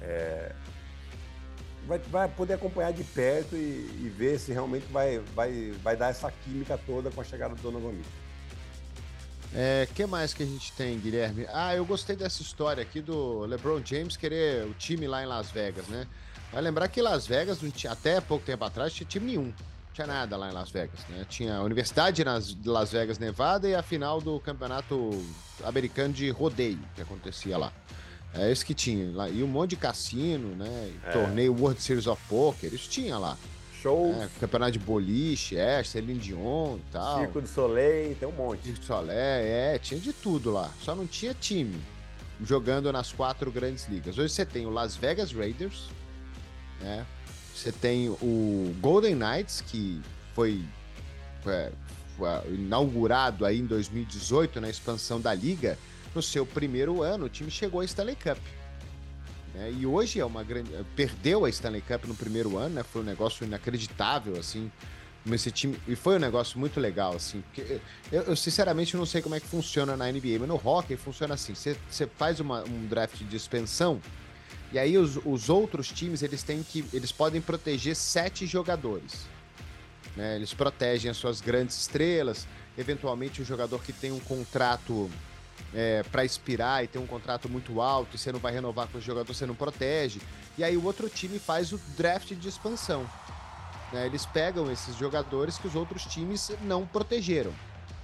é, 0.00 0.52
vai, 1.86 1.98
vai 1.98 2.28
poder 2.28 2.54
acompanhar 2.54 2.92
de 2.92 3.04
perto 3.04 3.56
e, 3.56 3.58
e, 3.58 4.12
ver 4.16 4.38
se 4.38 4.52
realmente 4.52 4.86
vai, 4.90 5.18
vai, 5.34 5.72
vai 5.82 5.96
dar 5.96 6.08
essa 6.08 6.30
química 6.30 6.78
toda 6.86 7.10
com 7.10 7.20
a 7.20 7.24
chegada 7.24 7.54
do 7.54 7.62
Donovan 7.62 7.92
Mitchell. 7.92 8.23
É, 9.52 9.88
que 9.94 10.06
mais 10.06 10.32
que 10.32 10.42
a 10.42 10.46
gente 10.46 10.72
tem, 10.72 10.98
Guilherme? 10.98 11.46
Ah, 11.52 11.74
eu 11.74 11.84
gostei 11.84 12.16
dessa 12.16 12.42
história 12.42 12.82
aqui 12.82 13.00
do 13.00 13.40
LeBron 13.40 13.80
James 13.84 14.16
querer 14.16 14.66
o 14.66 14.74
time 14.74 15.06
lá 15.06 15.22
em 15.22 15.26
Las 15.26 15.50
Vegas, 15.50 15.86
né? 15.86 16.06
Vai 16.52 16.62
lembrar 16.62 16.88
que 16.88 17.02
Las 17.02 17.26
Vegas, 17.26 17.58
até 17.88 18.20
pouco 18.20 18.44
tempo 18.44 18.64
atrás, 18.64 18.92
tinha 18.92 19.06
time 19.06 19.26
nenhum. 19.26 19.46
Não 19.46 19.92
tinha 19.92 20.06
nada 20.06 20.36
lá 20.36 20.50
em 20.50 20.52
Las 20.52 20.70
Vegas, 20.70 21.00
né? 21.08 21.26
Tinha 21.28 21.56
a 21.56 21.62
Universidade 21.62 22.24
de 22.24 22.68
Las 22.68 22.92
Vegas, 22.92 23.18
Nevada 23.18 23.68
e 23.68 23.74
a 23.74 23.82
final 23.82 24.20
do 24.20 24.40
campeonato 24.40 25.10
americano 25.64 26.12
de 26.12 26.30
rodeio 26.30 26.80
que 26.94 27.02
acontecia 27.02 27.56
lá. 27.56 27.72
É 28.34 28.50
isso 28.50 28.66
que 28.66 28.74
tinha 28.74 29.14
lá. 29.14 29.28
E 29.28 29.42
um 29.42 29.46
monte 29.46 29.70
de 29.70 29.76
cassino, 29.76 30.56
né? 30.56 30.92
É. 31.04 31.12
Torneio 31.12 31.54
World 31.56 31.80
Series 31.80 32.08
of 32.08 32.20
Poker, 32.28 32.74
isso 32.74 32.88
tinha 32.88 33.16
lá. 33.16 33.36
Shows. 33.84 34.16
É, 34.16 34.28
campeonato 34.40 34.72
de 34.72 34.78
boliche, 34.78 35.58
é, 35.58 35.84
Celine 35.84 36.18
Dion 36.18 36.78
e 36.78 36.90
tal. 36.90 37.20
Circo 37.20 37.40
do 37.42 37.46
Soleil, 37.46 38.16
tem 38.16 38.26
um 38.26 38.32
monte. 38.32 38.62
Circo 38.62 38.80
do 38.80 38.86
Soleil, 38.86 39.14
é, 39.18 39.78
tinha 39.78 40.00
de 40.00 40.12
tudo 40.12 40.50
lá. 40.50 40.70
Só 40.80 40.94
não 40.94 41.06
tinha 41.06 41.34
time 41.34 41.78
jogando 42.42 42.90
nas 42.90 43.12
quatro 43.12 43.52
grandes 43.52 43.86
ligas. 43.86 44.16
Hoje 44.16 44.32
você 44.32 44.46
tem 44.46 44.64
o 44.64 44.70
Las 44.70 44.96
Vegas 44.96 45.32
Raiders, 45.32 45.88
né? 46.80 47.06
Você 47.54 47.70
tem 47.70 48.08
o 48.08 48.74
Golden 48.80 49.14
Knights, 49.14 49.60
que 49.60 50.00
foi, 50.34 50.64
foi, 51.42 51.70
foi 52.16 52.54
inaugurado 52.54 53.44
aí 53.44 53.60
em 53.60 53.66
2018 53.66 54.60
na 54.60 54.68
expansão 54.70 55.20
da 55.20 55.32
liga. 55.34 55.78
No 56.14 56.22
seu 56.22 56.46
primeiro 56.46 57.02
ano, 57.02 57.26
o 57.26 57.28
time 57.28 57.50
chegou 57.50 57.80
à 57.80 57.84
Stanley 57.84 58.16
Cup. 58.16 58.38
Né? 59.54 59.72
E 59.78 59.86
hoje 59.86 60.20
é 60.20 60.24
uma 60.24 60.42
grande. 60.42 60.70
Perdeu 60.96 61.44
a 61.44 61.48
Stanley 61.48 61.80
Cup 61.80 62.04
no 62.06 62.14
primeiro 62.14 62.58
ano, 62.58 62.76
né? 62.76 62.82
Foi 62.82 63.02
um 63.02 63.04
negócio 63.04 63.46
inacreditável, 63.46 64.36
assim. 64.38 64.70
Esse 65.32 65.50
time. 65.50 65.78
E 65.88 65.96
foi 65.96 66.16
um 66.16 66.18
negócio 66.18 66.58
muito 66.58 66.78
legal, 66.78 67.14
assim. 67.14 67.42
Porque 67.42 67.80
eu, 68.12 68.22
eu, 68.22 68.36
sinceramente 68.36 68.96
não 68.96 69.06
sei 69.06 69.22
como 69.22 69.34
é 69.34 69.40
que 69.40 69.46
funciona 69.46 69.96
na 69.96 70.10
NBA, 70.10 70.38
mas 70.40 70.48
no 70.48 70.60
hockey 70.62 70.96
funciona 70.96 71.34
assim. 71.34 71.54
Você 71.54 72.06
faz 72.18 72.40
uma, 72.40 72.62
um 72.64 72.86
draft 72.86 73.22
de 73.22 73.36
expansão. 73.36 74.00
E 74.70 74.78
aí 74.78 74.98
os, 74.98 75.18
os 75.24 75.48
outros 75.48 75.88
times 75.88 76.22
eles 76.22 76.42
têm 76.42 76.62
que. 76.62 76.84
Eles 76.92 77.12
podem 77.12 77.40
proteger 77.40 77.96
sete 77.96 78.44
jogadores. 78.44 79.26
Né? 80.16 80.36
Eles 80.36 80.52
protegem 80.52 81.10
as 81.10 81.16
suas 81.16 81.40
grandes 81.40 81.78
estrelas. 81.78 82.46
Eventualmente 82.76 83.40
o 83.40 83.44
jogador 83.44 83.82
que 83.82 83.92
tem 83.92 84.10
um 84.10 84.18
contrato 84.18 85.08
é, 85.74 86.02
para 86.04 86.24
expirar 86.24 86.84
e 86.84 86.86
tem 86.86 87.02
um 87.02 87.06
contrato 87.06 87.48
muito 87.48 87.80
alto 87.80 88.14
e 88.14 88.18
você 88.18 88.30
não 88.30 88.38
vai 88.38 88.52
renovar 88.52 88.86
com 88.88 88.98
o 88.98 89.00
jogador, 89.00 89.32
você 89.32 89.44
não 89.44 89.54
protege. 89.54 90.20
E 90.56 90.62
aí 90.62 90.76
o 90.76 90.84
outro 90.84 91.08
time 91.08 91.38
faz 91.38 91.72
o 91.72 91.78
draft 91.96 92.32
de 92.34 92.48
expansão. 92.48 93.04
Né? 93.92 94.06
Eles 94.06 94.24
pegam 94.24 94.70
esses 94.70 94.96
jogadores 94.96 95.58
que 95.58 95.66
os 95.66 95.74
outros 95.74 96.04
times 96.04 96.50
não 96.62 96.86
protegeram. 96.86 97.52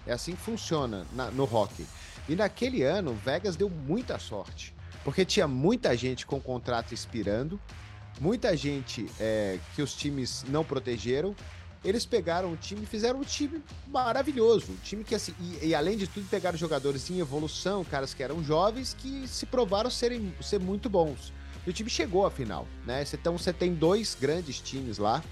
É 0.07 0.13
assim 0.13 0.35
que 0.35 0.43
funciona 0.43 1.07
na, 1.13 1.31
no 1.31 1.45
hockey. 1.45 1.87
E 2.29 2.35
naquele 2.35 2.83
ano, 2.83 3.15
Vegas 3.25 3.57
deu 3.57 3.69
muita 3.69 4.19
sorte, 4.19 4.75
porque 5.05 5.25
tinha 5.25 5.49
muita 5.49 5.97
gente 5.97 6.27
com 6.27 6.41
contrato 6.41 6.93
expirando, 6.93 7.61
muita 8.21 8.57
gente 8.57 9.07
é, 9.19 9.59
que 9.75 9.83
os 9.83 9.95
times 9.95 10.45
não 10.49 10.65
protegeram 10.65 11.35
eles 11.85 12.05
pegaram 12.05 12.53
o 12.53 12.57
time 12.57 12.83
e 12.83 12.87
fizeram 12.87 13.21
um 13.21 13.25
time 13.25 13.63
maravilhoso. 13.87 14.73
Um 14.73 14.77
time 14.77 15.03
que, 15.03 15.15
assim, 15.15 15.35
e, 15.41 15.69
e, 15.69 15.75
além 15.75 15.97
de 15.97 16.07
tudo, 16.07 16.29
pegaram 16.29 16.57
jogadores 16.57 17.09
em 17.11 17.19
evolução, 17.19 17.85
caras 17.85 18.13
que 18.13 18.23
eram 18.23 18.45
jovens, 18.45 18.95
que 18.99 19.27
se 19.27 19.47
provaram 19.47 19.91
serem, 19.91 20.35
ser 20.43 20.61
muito 20.61 20.91
bons. 20.91 21.33
E 21.67 21.71
o 21.71 21.73
time 21.73 21.89
chegou 21.89 22.27
à 22.27 22.31
final, 22.31 22.67
né? 22.87 23.05
Então 23.13 23.37
você 23.37 23.53
tem 23.53 23.75
dois 23.75 24.17
grandes 24.19 24.61
times 24.61 24.99
lá, 24.99 25.23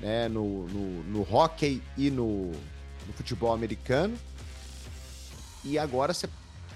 né? 0.00 0.28
No, 0.28 0.66
no, 0.68 1.02
no 1.04 1.34
hockey 1.34 1.82
e 1.96 2.10
no, 2.10 2.52
no 3.06 3.12
futebol 3.14 3.52
americano. 3.52 4.16
E 5.64 5.78
agora 5.78 6.12
você 6.12 6.28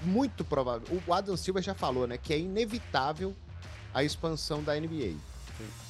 muito 0.02 0.44
provável. 0.44 1.00
O 1.06 1.12
Adam 1.12 1.36
Silva 1.36 1.62
já 1.62 1.74
falou, 1.74 2.06
né? 2.06 2.18
Que 2.18 2.32
é 2.32 2.38
inevitável 2.38 3.34
a 3.94 4.02
expansão 4.02 4.62
da 4.62 4.74
NBA. 4.78 5.14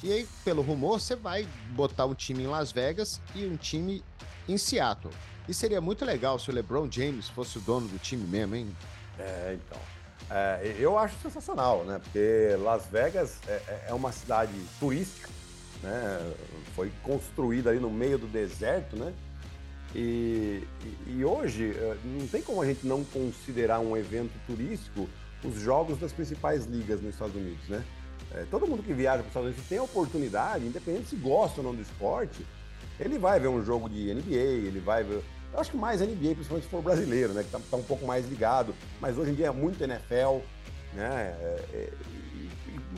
E 0.01 0.11
aí, 0.11 0.27
pelo 0.43 0.61
rumor, 0.61 0.99
você 0.99 1.15
vai 1.15 1.47
botar 1.71 2.05
um 2.05 2.13
time 2.13 2.43
em 2.43 2.47
Las 2.47 2.71
Vegas 2.71 3.21
e 3.35 3.45
um 3.45 3.55
time 3.55 4.03
em 4.47 4.57
Seattle. 4.57 5.13
E 5.47 5.53
seria 5.53 5.81
muito 5.81 6.05
legal 6.05 6.39
se 6.39 6.49
o 6.49 6.53
LeBron 6.53 6.89
James 6.89 7.29
fosse 7.29 7.57
o 7.57 7.61
dono 7.61 7.87
do 7.87 7.99
time 7.99 8.25
mesmo, 8.25 8.55
hein? 8.55 8.75
É, 9.19 9.57
então. 9.59 9.79
É, 10.29 10.75
eu 10.79 10.97
acho 10.97 11.15
sensacional, 11.21 11.83
né? 11.83 11.99
Porque 12.01 12.55
Las 12.59 12.85
Vegas 12.85 13.39
é, 13.47 13.51
é, 13.67 13.85
é 13.89 13.93
uma 13.93 14.11
cidade 14.11 14.53
turística, 14.79 15.29
né? 15.81 16.33
Foi 16.75 16.91
construída 17.03 17.69
ali 17.69 17.79
no 17.79 17.89
meio 17.89 18.17
do 18.17 18.27
deserto, 18.27 18.95
né? 18.95 19.13
E, 19.95 20.63
e, 21.05 21.23
hoje 21.23 21.71
é, 21.75 21.97
não 22.03 22.27
tem 22.27 22.41
como 22.41 22.61
a 22.61 22.65
gente 22.65 22.85
não 22.87 23.03
considerar 23.03 23.79
um 23.79 23.95
evento 23.95 24.33
turístico 24.47 25.07
os 25.43 25.59
jogos 25.59 25.99
das 25.99 26.11
principais 26.11 26.65
ligas 26.65 26.99
nos 27.01 27.13
Estados 27.13 27.35
Unidos, 27.35 27.67
né? 27.67 27.83
É, 28.33 28.45
todo 28.49 28.65
mundo 28.65 28.81
que 28.81 28.93
viaja 28.93 29.17
para 29.17 29.23
os 29.23 29.27
Estados 29.27 29.49
Unidos 29.49 29.69
tem 29.69 29.77
a 29.77 29.83
oportunidade, 29.83 30.65
independente 30.65 31.09
se 31.09 31.15
gosta 31.15 31.61
ou 31.61 31.67
não 31.67 31.75
do 31.75 31.81
esporte, 31.81 32.45
ele 32.99 33.17
vai 33.17 33.39
ver 33.39 33.47
um 33.47 33.63
jogo 33.63 33.87
de 33.87 34.13
NBA, 34.13 34.35
ele 34.35 34.79
vai 34.79 35.03
ver. 35.03 35.23
Eu 35.53 35.59
acho 35.59 35.69
que 35.69 35.77
mais 35.77 36.01
NBA, 36.01 36.33
principalmente 36.33 36.63
se 36.63 36.69
for 36.69 36.81
brasileiro, 36.81 37.33
né? 37.33 37.43
Que 37.43 37.49
tá, 37.49 37.59
tá 37.69 37.77
um 37.77 37.83
pouco 37.83 38.05
mais 38.05 38.27
ligado. 38.27 38.73
Mas 38.99 39.17
hoje 39.17 39.31
em 39.31 39.35
dia 39.35 39.47
é 39.47 39.51
muito 39.51 39.83
NFL, 39.83 40.39
né? 40.93 41.35
É, 41.39 41.65
é, 41.73 41.93
e, 42.11 42.49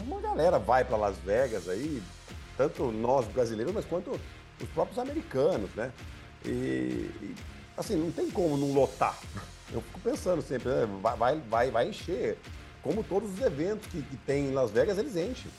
uma 0.06 0.21
galera 0.21 0.58
vai 0.58 0.86
para 0.86 0.95
Las 0.95 1.17
Vegas 1.17 1.67
aí, 1.67 2.01
tanto 2.58 2.91
nós 2.91 3.25
brasileiros, 3.28 3.73
mas 3.73 3.86
quanto 3.86 4.12
os 4.62 4.69
próprios 4.69 4.99
americanos, 4.99 5.69
né? 5.75 5.91
E, 6.45 6.49
e 6.49 7.36
assim, 7.75 7.95
não 7.95 8.12
tem 8.12 8.30
como 8.30 8.56
não 8.56 8.73
lotar. 8.73 9.17
Eu 9.73 9.82
fico 9.82 9.99
pensando 9.99 10.41
sempre, 10.41 10.69
né? 10.69 10.88
vai, 11.01 11.39
vai, 11.49 11.71
vai 11.71 11.89
encher 11.89 12.38
como 12.86 13.04
todos 13.04 13.34
os 13.34 13.41
eventos 13.41 13.88
que, 13.88 14.00
que 14.04 14.15
tem 14.15 14.50
em 14.50 14.54
Las 14.54 14.69
Vegas, 14.69 15.00
eles 15.00 15.15
enchem. 15.15 15.50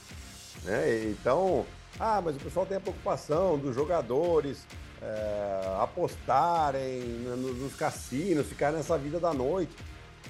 Né? 0.62 1.06
Então, 1.10 1.66
ah, 1.98 2.22
mas 2.24 2.36
o 2.36 2.38
pessoal 2.38 2.64
tem 2.64 2.76
a 2.76 2.80
preocupação 2.80 3.58
dos 3.58 3.74
jogadores 3.74 4.64
é, 5.02 5.76
apostarem 5.82 7.00
nos 7.00 7.74
cassinos, 7.74 8.46
ficar 8.46 8.70
nessa 8.70 8.96
vida 8.96 9.18
da 9.18 9.34
noite. 9.34 9.74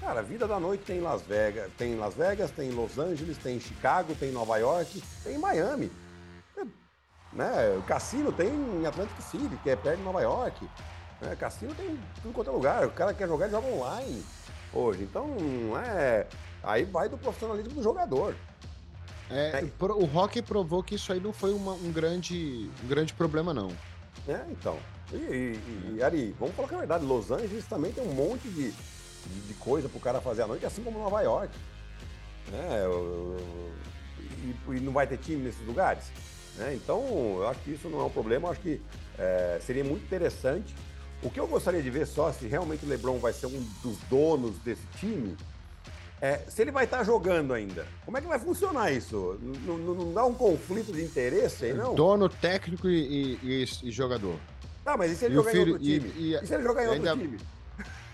Cara, 0.00 0.20
a 0.20 0.22
vida 0.22 0.48
da 0.48 0.58
noite 0.58 0.84
tem 0.84 0.96
em 0.96 1.02
Las 1.02 1.20
Vegas, 1.20 1.70
tem 1.76 1.92
em 1.92 1.96
Las 1.96 2.14
Vegas, 2.14 2.50
tem 2.50 2.70
em 2.70 2.74
Los 2.74 2.98
Angeles, 2.98 3.36
tem 3.36 3.56
em 3.56 3.60
Chicago, 3.60 4.14
tem 4.14 4.30
em 4.30 4.32
Nova 4.32 4.56
York, 4.56 5.02
tem 5.22 5.34
em 5.34 5.38
Miami. 5.38 5.92
É, 6.56 6.64
né? 7.34 7.76
O 7.78 7.82
cassino 7.82 8.32
tem 8.32 8.48
em 8.48 8.86
Atlantic 8.86 9.20
City, 9.20 9.54
que 9.62 9.68
é 9.68 9.76
perto 9.76 9.98
de 9.98 10.04
Nova 10.04 10.22
York. 10.22 10.66
Né? 11.20 11.36
Cassino 11.36 11.74
tem 11.74 11.90
em 11.90 12.00
tudo 12.22 12.32
quanto 12.32 12.48
é 12.48 12.52
lugar. 12.54 12.86
O 12.86 12.90
cara 12.90 13.12
quer 13.12 13.28
jogar, 13.28 13.46
ele 13.46 13.54
joga 13.54 13.68
online 13.68 14.24
hoje. 14.72 15.02
Então, 15.02 15.26
não 15.26 15.78
é 15.78 16.26
Aí 16.66 16.84
vai 16.84 17.08
do 17.08 17.16
profissionalismo 17.16 17.72
do 17.72 17.82
jogador. 17.82 18.34
É, 19.30 19.60
é. 19.60 19.92
O 19.92 20.04
Rock 20.04 20.42
provou 20.42 20.82
que 20.82 20.96
isso 20.96 21.12
aí 21.12 21.20
não 21.20 21.32
foi 21.32 21.54
uma, 21.54 21.72
um, 21.72 21.92
grande, 21.92 22.68
um 22.84 22.88
grande 22.88 23.14
problema, 23.14 23.54
não. 23.54 23.70
É, 24.26 24.44
então. 24.50 24.76
E, 25.12 25.16
e, 25.16 25.94
e, 25.96 26.02
Ari, 26.02 26.34
vamos 26.38 26.56
falar 26.56 26.68
que 26.68 26.74
é 26.74 26.78
verdade, 26.78 27.04
Los 27.04 27.30
Angeles 27.30 27.64
também 27.66 27.92
tem 27.92 28.02
um 28.02 28.12
monte 28.12 28.48
de, 28.48 28.72
de, 28.72 29.40
de 29.48 29.54
coisa 29.54 29.88
pro 29.88 30.00
cara 30.00 30.20
fazer 30.20 30.42
à 30.42 30.46
noite, 30.48 30.66
assim 30.66 30.82
como 30.82 30.98
Nova 30.98 31.20
York. 31.22 31.54
É, 32.52 32.84
e, 34.18 34.76
e, 34.76 34.80
não 34.80 34.92
vai 34.92 35.06
ter 35.06 35.18
time 35.18 35.44
nesses 35.44 35.64
lugares. 35.64 36.10
Né? 36.56 36.74
Então, 36.74 37.00
eu 37.38 37.48
acho 37.48 37.60
que 37.60 37.70
isso 37.72 37.88
não 37.88 38.00
é 38.00 38.04
um 38.04 38.10
problema, 38.10 38.48
eu 38.48 38.52
acho 38.52 38.60
que 38.60 38.80
é, 39.16 39.60
seria 39.64 39.84
muito 39.84 40.04
interessante. 40.04 40.74
O 41.22 41.30
que 41.30 41.38
eu 41.38 41.46
gostaria 41.46 41.82
de 41.82 41.90
ver 41.90 42.06
só 42.06 42.32
se 42.32 42.46
realmente 42.46 42.84
o 42.84 42.88
LeBron 42.88 43.18
vai 43.18 43.32
ser 43.32 43.46
um 43.46 43.64
dos 43.82 43.98
donos 44.10 44.58
desse 44.58 44.86
time, 44.98 45.36
é, 46.20 46.40
se 46.48 46.62
ele 46.62 46.70
vai 46.70 46.84
estar 46.84 46.98
tá 46.98 47.04
jogando 47.04 47.52
ainda, 47.52 47.86
como 48.04 48.16
é 48.16 48.20
que 48.20 48.26
vai 48.26 48.38
funcionar 48.38 48.90
isso? 48.90 49.38
Não, 49.42 49.76
não, 49.76 49.94
não 49.94 50.14
dá 50.14 50.24
um 50.24 50.32
conflito 50.32 50.92
de 50.92 51.02
interesse 51.02 51.66
aí, 51.66 51.74
não? 51.74 51.94
Dono, 51.94 52.28
técnico 52.28 52.88
e, 52.88 53.38
e, 53.42 53.64
e 53.82 53.90
jogador. 53.90 54.38
Tá, 54.82 54.96
mas 54.96 55.12
e 55.12 55.16
se 55.16 55.26
ele 55.26 55.34
e 55.34 55.36
jogar 55.36 55.50
filho, 55.50 55.68
em 55.68 55.72
outro 55.72 55.84
time? 55.84 56.12
E, 56.16 56.34
e, 56.34 56.46
se 56.46 56.54
ele 56.54 56.62
jogar 56.62 56.84
em 56.84 56.88
outro 56.88 57.08
ainda... 57.08 57.22
time? 57.22 57.38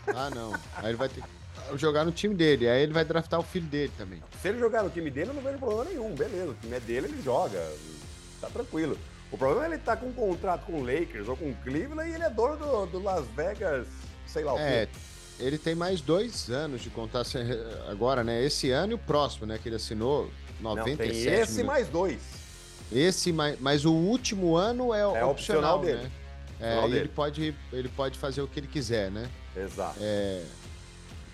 Ah, 0.09 0.31
não. 0.35 0.53
Aí 0.77 0.87
ele 0.87 0.97
vai 0.97 1.09
ter 1.09 1.23
que 1.23 1.79
jogar 1.79 2.05
no 2.05 2.11
time 2.11 2.35
dele. 2.35 2.69
Aí 2.69 2.83
ele 2.83 2.93
vai 2.93 3.05
draftar 3.05 3.39
o 3.39 3.43
filho 3.45 3.67
dele 3.67 3.93
também. 3.97 4.21
Se 4.41 4.49
ele 4.49 4.59
jogar 4.59 4.83
no 4.83 4.91
time 4.91 5.09
dele, 5.09 5.31
eu 5.31 5.35
não 5.35 5.43
vejo 5.43 5.59
problema 5.59 5.85
nenhum. 5.85 6.13
Beleza, 6.13 6.51
o 6.51 6.55
time 6.55 6.77
é 6.77 6.81
dele, 6.81 7.07
ele 7.07 7.23
joga. 7.23 7.65
Tá 8.41 8.49
tranquilo. 8.49 8.99
O 9.31 9.39
problema 9.39 9.65
é 9.65 9.69
ele 9.69 9.77
estar 9.77 9.95
tá 9.95 10.03
com 10.03 10.09
um 10.09 10.13
contrato 10.13 10.67
com 10.67 10.81
o 10.81 10.85
Lakers 10.85 11.29
ou 11.29 11.37
com 11.37 11.51
o 11.51 11.55
Cleveland 11.63 12.11
e 12.11 12.15
ele 12.15 12.25
é 12.25 12.31
dono 12.31 12.57
do, 12.57 12.87
do 12.87 13.03
Las 13.03 13.25
Vegas, 13.29 13.87
sei 14.27 14.43
lá 14.43 14.55
o 14.55 14.59
é, 14.59 14.87
quê 14.87 14.93
ele 15.43 15.59
tem 15.59 15.75
mais 15.75 16.01
dois 16.01 16.49
anos 16.49 16.83
de 16.83 16.91
contar 16.91 17.25
agora, 17.91 18.23
né? 18.23 18.45
Esse 18.45 18.71
ano 18.71 18.93
e 18.93 18.95
o 18.95 18.99
próximo, 18.99 19.47
né? 19.47 19.59
Que 19.61 19.69
ele 19.69 19.77
assinou 19.77 20.31
97. 20.61 20.99
Não, 20.99 21.33
tem 21.33 21.41
esse 21.41 21.63
mais 21.63 21.89
dois. 21.89 22.21
Esse, 22.91 23.33
mais, 23.33 23.59
mas 23.59 23.85
o 23.85 23.93
último 23.93 24.57
ano 24.57 24.93
é, 24.93 25.01
é 25.01 25.07
opcional, 25.07 25.31
opcional 25.31 25.79
dele. 25.81 26.03
Né? 26.03 26.11
É, 26.61 26.81
dele. 26.83 26.99
ele 26.99 27.09
pode, 27.09 27.55
ele 27.73 27.89
pode 27.89 28.19
fazer 28.19 28.43
o 28.43 28.47
que 28.47 28.61
ele 28.61 28.67
quiser, 28.67 29.11
né? 29.11 29.29
Exato. 29.57 29.99
É, 30.01 30.45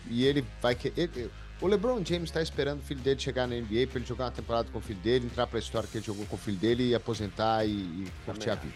e 0.09 0.25
ele 0.25 0.45
vai 0.63 0.75
que 0.75 0.93
ele, 0.97 1.31
o 1.61 1.67
LeBron 1.67 2.03
James 2.05 2.31
está 2.31 2.41
esperando 2.41 2.79
o 2.79 2.83
filho 2.83 3.01
dele 3.01 3.19
chegar 3.19 3.47
na 3.47 3.57
NBA 3.57 3.89
para 3.89 3.99
ele 3.99 4.07
jogar 4.07 4.27
uma 4.27 4.31
temporada 4.31 4.69
com 4.73 4.79
o 4.79 4.83
filho 4.83 5.01
dele, 5.01 5.27
entrar 5.27 5.47
para 5.47 5.59
a 5.59 5.61
história 5.61 5.89
que 5.91 5.99
ele 5.99 6.05
jogou 6.05 6.25
com 6.27 6.37
o 6.37 6.39
filho 6.39 6.57
dele 6.57 6.91
e 6.91 6.95
aposentar 6.95 7.65
e, 7.67 7.71
e 7.71 8.09
curtir 8.25 8.51
a 8.51 8.55
vida. 8.55 8.75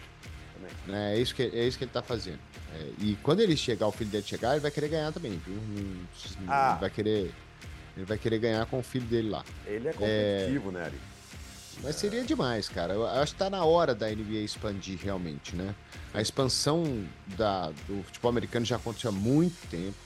Né? 0.87 1.15
É, 1.15 1.19
isso 1.19 1.33
que, 1.35 1.43
é 1.43 1.67
isso 1.67 1.77
que 1.77 1.83
ele 1.83 1.91
tá 1.91 2.01
fazendo. 2.01 2.39
É, 2.73 2.89
e 2.99 3.17
quando 3.21 3.39
ele 3.41 3.55
chegar, 3.55 3.87
o 3.87 3.91
filho 3.91 4.09
dele 4.09 4.23
chegar, 4.25 4.51
ele 4.51 4.61
vai 4.61 4.71
querer 4.71 4.89
ganhar 4.89 5.11
também, 5.11 5.41
viu? 5.45 5.57
ah. 6.47 6.71
Ele 6.71 6.79
vai 6.79 6.89
querer. 6.89 7.33
Ele 7.95 8.05
vai 8.05 8.17
querer 8.17 8.39
ganhar 8.39 8.65
com 8.65 8.79
o 8.79 8.83
filho 8.83 9.05
dele 9.05 9.29
lá. 9.29 9.43
Ele 9.65 9.87
é 9.87 9.93
competitivo, 9.93 10.69
é... 10.69 10.71
né, 10.73 10.85
Ari? 10.85 10.99
Mas 11.81 11.95
seria 11.95 12.23
demais, 12.23 12.69
cara. 12.69 12.93
Eu 12.93 13.05
acho 13.05 13.33
que 13.33 13.39
tá 13.39 13.49
na 13.49 13.63
hora 13.63 13.95
da 13.95 14.07
NBA 14.09 14.39
expandir 14.39 14.99
realmente, 15.01 15.55
né? 15.55 15.73
A 16.13 16.21
expansão 16.21 17.05
da, 17.35 17.71
do 17.87 18.03
futebol 18.03 18.29
americano 18.29 18.65
já 18.65 18.75
aconteceu 18.75 19.09
há 19.09 19.13
muito 19.13 19.55
tempo. 19.69 19.97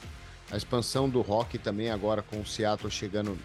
A 0.49 0.55
expansão 0.55 1.09
do 1.09 1.21
rock 1.21 1.57
também 1.57 1.89
agora 1.89 2.21
com 2.21 2.39
o 2.39 2.45
Seattle 2.45 2.89
chegando 2.89 3.37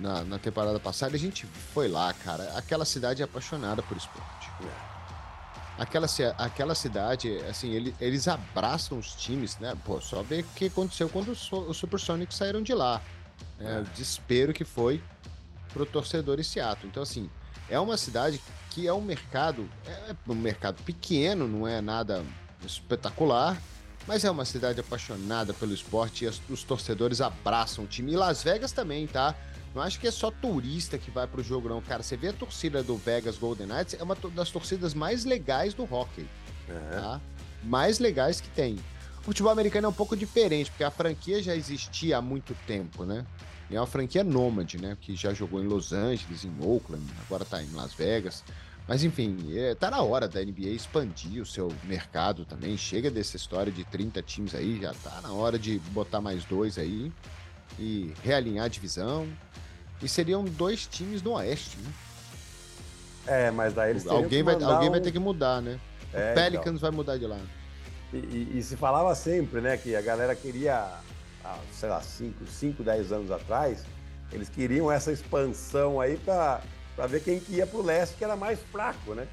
na, 0.00 0.22
na 0.22 0.38
temporada 0.38 0.78
passada. 0.78 1.16
A 1.16 1.18
gente 1.18 1.44
foi 1.74 1.88
lá, 1.88 2.12
cara. 2.12 2.52
Aquela 2.56 2.84
cidade 2.84 3.20
é 3.20 3.24
apaixonada 3.24 3.82
por 3.82 3.96
esporte. 3.96 4.48
Aquela, 5.78 6.06
aquela 6.38 6.74
cidade, 6.74 7.36
assim, 7.50 7.70
ele, 7.70 7.94
eles 8.00 8.26
abraçam 8.26 8.98
os 8.98 9.14
times, 9.14 9.58
né? 9.58 9.76
Pô, 9.84 10.00
só 10.00 10.22
ver 10.22 10.42
o 10.42 10.46
que 10.54 10.66
aconteceu 10.66 11.08
quando 11.08 11.32
os, 11.32 11.52
os 11.52 11.76
Supersonics 11.76 12.36
saíram 12.36 12.62
de 12.62 12.72
lá. 12.72 13.02
Né? 13.58 13.80
O 13.80 13.84
desespero 13.84 14.54
que 14.54 14.64
foi 14.64 15.02
pro 15.72 15.84
torcedor 15.84 16.40
em 16.40 16.42
Seattle. 16.42 16.88
Então, 16.88 17.02
assim, 17.02 17.28
é 17.68 17.78
uma 17.78 17.96
cidade 17.96 18.40
que 18.70 18.86
é 18.86 18.92
um 18.92 19.00
mercado, 19.00 19.68
é 19.86 20.14
um 20.26 20.34
mercado 20.34 20.82
pequeno, 20.82 21.46
não 21.46 21.66
é 21.66 21.80
nada 21.80 22.24
espetacular, 22.64 23.60
mas 24.06 24.24
é 24.24 24.30
uma 24.30 24.44
cidade 24.44 24.80
apaixonada 24.80 25.52
pelo 25.52 25.74
esporte 25.74 26.24
e 26.24 26.28
as, 26.28 26.40
os 26.48 26.62
torcedores 26.62 27.20
abraçam 27.20 27.84
o 27.84 27.86
time. 27.86 28.12
E 28.12 28.16
Las 28.16 28.42
Vegas 28.42 28.72
também, 28.72 29.06
tá? 29.06 29.34
Não 29.76 29.82
acho 29.82 30.00
que 30.00 30.06
é 30.06 30.10
só 30.10 30.30
turista 30.30 30.96
que 30.96 31.10
vai 31.10 31.26
pro 31.26 31.42
jogo, 31.42 31.68
não, 31.68 31.82
cara. 31.82 32.02
Você 32.02 32.16
vê 32.16 32.28
a 32.28 32.32
torcida 32.32 32.82
do 32.82 32.96
Vegas 32.96 33.36
Golden 33.36 33.66
Knights, 33.66 33.92
é 33.92 34.02
uma 34.02 34.14
das 34.34 34.50
torcidas 34.50 34.94
mais 34.94 35.26
legais 35.26 35.74
do 35.74 35.82
hockey. 35.84 36.26
Uhum. 36.66 36.90
Tá? 36.90 37.20
Mais 37.62 37.98
legais 37.98 38.40
que 38.40 38.48
tem. 38.48 38.78
O 39.18 39.22
futebol 39.22 39.52
americano 39.52 39.84
é 39.84 39.90
um 39.90 39.92
pouco 39.92 40.16
diferente, 40.16 40.70
porque 40.70 40.82
a 40.82 40.90
franquia 40.90 41.42
já 41.42 41.54
existia 41.54 42.16
há 42.16 42.22
muito 42.22 42.56
tempo, 42.66 43.04
né? 43.04 43.26
E 43.68 43.76
é 43.76 43.80
uma 43.80 43.86
franquia 43.86 44.24
nômade, 44.24 44.80
né? 44.80 44.96
Que 44.98 45.14
já 45.14 45.34
jogou 45.34 45.62
em 45.62 45.66
Los 45.66 45.92
Angeles, 45.92 46.42
em 46.42 46.56
Oakland, 46.58 47.04
agora 47.26 47.44
tá 47.44 47.62
em 47.62 47.70
Las 47.72 47.92
Vegas. 47.92 48.42
Mas 48.88 49.04
enfim, 49.04 49.36
é, 49.58 49.74
tá 49.74 49.90
na 49.90 50.00
hora 50.00 50.26
da 50.26 50.42
NBA 50.42 50.68
expandir 50.68 51.42
o 51.42 51.46
seu 51.46 51.70
mercado 51.84 52.46
também. 52.46 52.78
Chega 52.78 53.10
dessa 53.10 53.36
história 53.36 53.70
de 53.70 53.84
30 53.84 54.22
times 54.22 54.54
aí, 54.54 54.80
já 54.80 54.94
tá 54.94 55.20
na 55.20 55.34
hora 55.34 55.58
de 55.58 55.78
botar 55.90 56.22
mais 56.22 56.46
dois 56.46 56.78
aí 56.78 57.12
e 57.78 58.14
realinhar 58.22 58.64
a 58.64 58.68
divisão. 58.68 59.28
E 60.02 60.08
seriam 60.08 60.44
dois 60.44 60.86
times 60.86 61.22
no 61.22 61.32
Oeste, 61.32 61.78
né? 61.78 61.92
É, 63.26 63.50
mas 63.50 63.74
daí 63.74 63.90
eles 63.90 64.06
alguém 64.06 64.42
vai 64.42 64.54
Alguém 64.54 64.88
um... 64.88 64.92
vai 64.92 65.00
ter 65.00 65.10
que 65.10 65.18
mudar, 65.18 65.60
né? 65.60 65.80
É, 66.12 66.32
o 66.32 66.34
Pelicans 66.34 66.66
então. 66.66 66.78
vai 66.78 66.90
mudar 66.90 67.16
de 67.16 67.26
lá. 67.26 67.40
E, 68.12 68.16
e, 68.16 68.58
e, 68.58 68.62
se 68.62 68.76
falava 68.76 69.14
sempre, 69.14 69.60
né, 69.60 69.76
que 69.76 69.96
a 69.96 70.00
galera 70.00 70.34
queria 70.36 71.00
sei 71.72 71.88
lá, 71.88 72.00
5, 72.00 72.46
5, 72.46 72.82
10 72.82 73.12
anos 73.12 73.30
atrás, 73.30 73.84
eles 74.32 74.48
queriam 74.48 74.90
essa 74.90 75.12
expansão 75.12 76.00
aí 76.00 76.16
para 76.16 76.60
ver 77.08 77.22
quem 77.22 77.38
que 77.38 77.54
ia 77.54 77.66
para 77.66 77.78
o 77.78 77.82
leste, 77.82 78.16
que 78.16 78.24
era 78.24 78.36
mais 78.36 78.58
fraco, 78.72 79.14
né? 79.14 79.26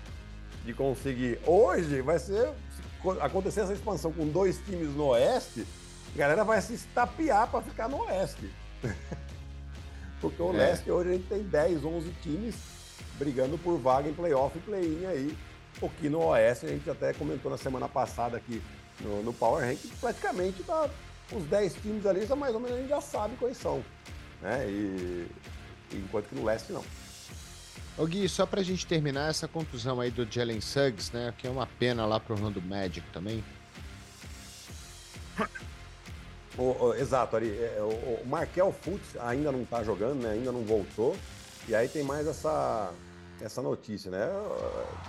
De 0.66 0.74
conseguir. 0.74 1.40
Hoje 1.46 2.02
vai 2.02 2.20
ser. 2.20 2.52
Se 2.76 3.10
acontecer 3.20 3.62
essa 3.62 3.74
expansão 3.74 4.14
com 4.14 4.28
dois 4.28 4.58
times 4.60 4.96
no 4.96 5.08
oeste, 5.08 5.66
a 6.14 6.18
galera 6.18 6.44
vai 6.44 6.62
se 6.62 6.74
estapear 6.74 7.48
para 7.48 7.62
ficar 7.62 7.90
no 7.90 8.02
oeste. 8.04 8.50
Porque 10.24 10.42
o 10.42 10.54
é. 10.54 10.58
leste 10.58 10.90
hoje 10.90 11.10
a 11.10 11.12
gente 11.12 11.28
tem 11.28 11.44
10, 11.44 11.84
11 11.84 12.10
times 12.22 12.56
brigando 13.20 13.58
por 13.58 13.78
vaga 13.78 14.08
em 14.08 14.14
playoff 14.14 14.58
e 14.58 14.62
play-in 14.62 15.06
aí. 15.06 15.38
O 15.82 15.90
que 15.90 16.08
no 16.08 16.24
oeste 16.28 16.66
a 16.66 16.70
gente 16.70 16.90
até 16.90 17.12
comentou 17.12 17.52
na 17.52 17.58
semana 17.58 17.90
passada 17.90 18.38
aqui 18.38 18.62
no, 19.02 19.22
no 19.22 19.34
Power 19.34 19.66
Rank, 19.66 19.80
praticamente 20.00 20.64
tá 20.64 20.90
os 21.30 21.44
10 21.44 21.74
times 21.82 22.06
ali, 22.06 22.26
já 22.26 22.38
mais 22.38 22.54
ou 22.54 22.62
menos 22.62 22.78
a 22.78 22.80
gente 22.80 22.90
já 22.90 23.02
sabe 23.02 23.36
quais 23.36 23.58
são. 23.58 23.84
Né? 24.42 24.66
E, 24.70 25.28
enquanto 25.92 26.30
que 26.30 26.36
no 26.36 26.46
leste 26.46 26.72
não. 26.72 26.86
Ô 27.98 28.06
Gui, 28.06 28.30
só 28.30 28.46
pra 28.46 28.64
gente 28.64 28.88
terminar 28.88 29.30
essa 29.30 29.48
contusão 29.48 30.00
aí 30.00 30.10
do 30.10 30.26
Jalen 30.30 30.62
Suggs, 30.62 31.12
né? 31.14 31.34
Que 31.38 31.48
é 31.48 31.50
uma 31.50 31.68
pena 31.68 32.06
lá 32.06 32.18
pro 32.20 32.34
Orlando 32.34 32.62
Magic 32.62 33.06
também. 33.12 33.44
O, 36.58 36.86
o, 36.86 36.94
exato, 36.96 37.36
Ari. 37.36 37.50
É, 37.50 37.78
o, 37.80 38.22
o 38.22 38.28
Markel 38.28 38.72
Fultz 38.72 39.16
ainda 39.20 39.52
não 39.52 39.66
tá 39.66 39.84
jogando, 39.84 40.22
né? 40.22 40.32
Ainda 40.32 40.52
não 40.52 40.64
voltou. 40.64 41.16
E 41.68 41.74
aí 41.74 41.88
tem 41.88 42.04
mais 42.04 42.28
essa, 42.28 42.92
essa 43.42 43.62
notícia, 43.62 44.12
né? 44.12 44.30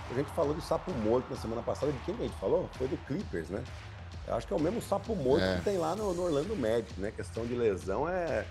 A 0.09 0.13
gente 0.13 0.29
falou 0.31 0.53
de 0.53 0.61
sapo 0.63 0.91
morto 0.91 1.29
na 1.29 1.37
semana 1.37 1.61
passada. 1.61 1.91
De 1.91 1.99
quem 1.99 2.15
a 2.15 2.21
gente 2.23 2.37
falou? 2.37 2.69
Foi 2.73 2.87
do 2.87 2.97
Clippers, 3.05 3.49
né? 3.49 3.63
Eu 4.27 4.35
acho 4.35 4.47
que 4.47 4.53
é 4.53 4.55
o 4.55 4.59
mesmo 4.59 4.81
sapo 4.81 5.15
morto 5.15 5.43
é. 5.43 5.57
que 5.57 5.65
tem 5.65 5.77
lá 5.77 5.95
no, 5.95 6.13
no, 6.13 6.23
Orlando 6.23 6.55
Magic, 6.55 6.99
né? 6.99 7.11
Questão 7.11 7.45
de 7.45 7.53
lesão 7.53 8.09
é, 8.09 8.45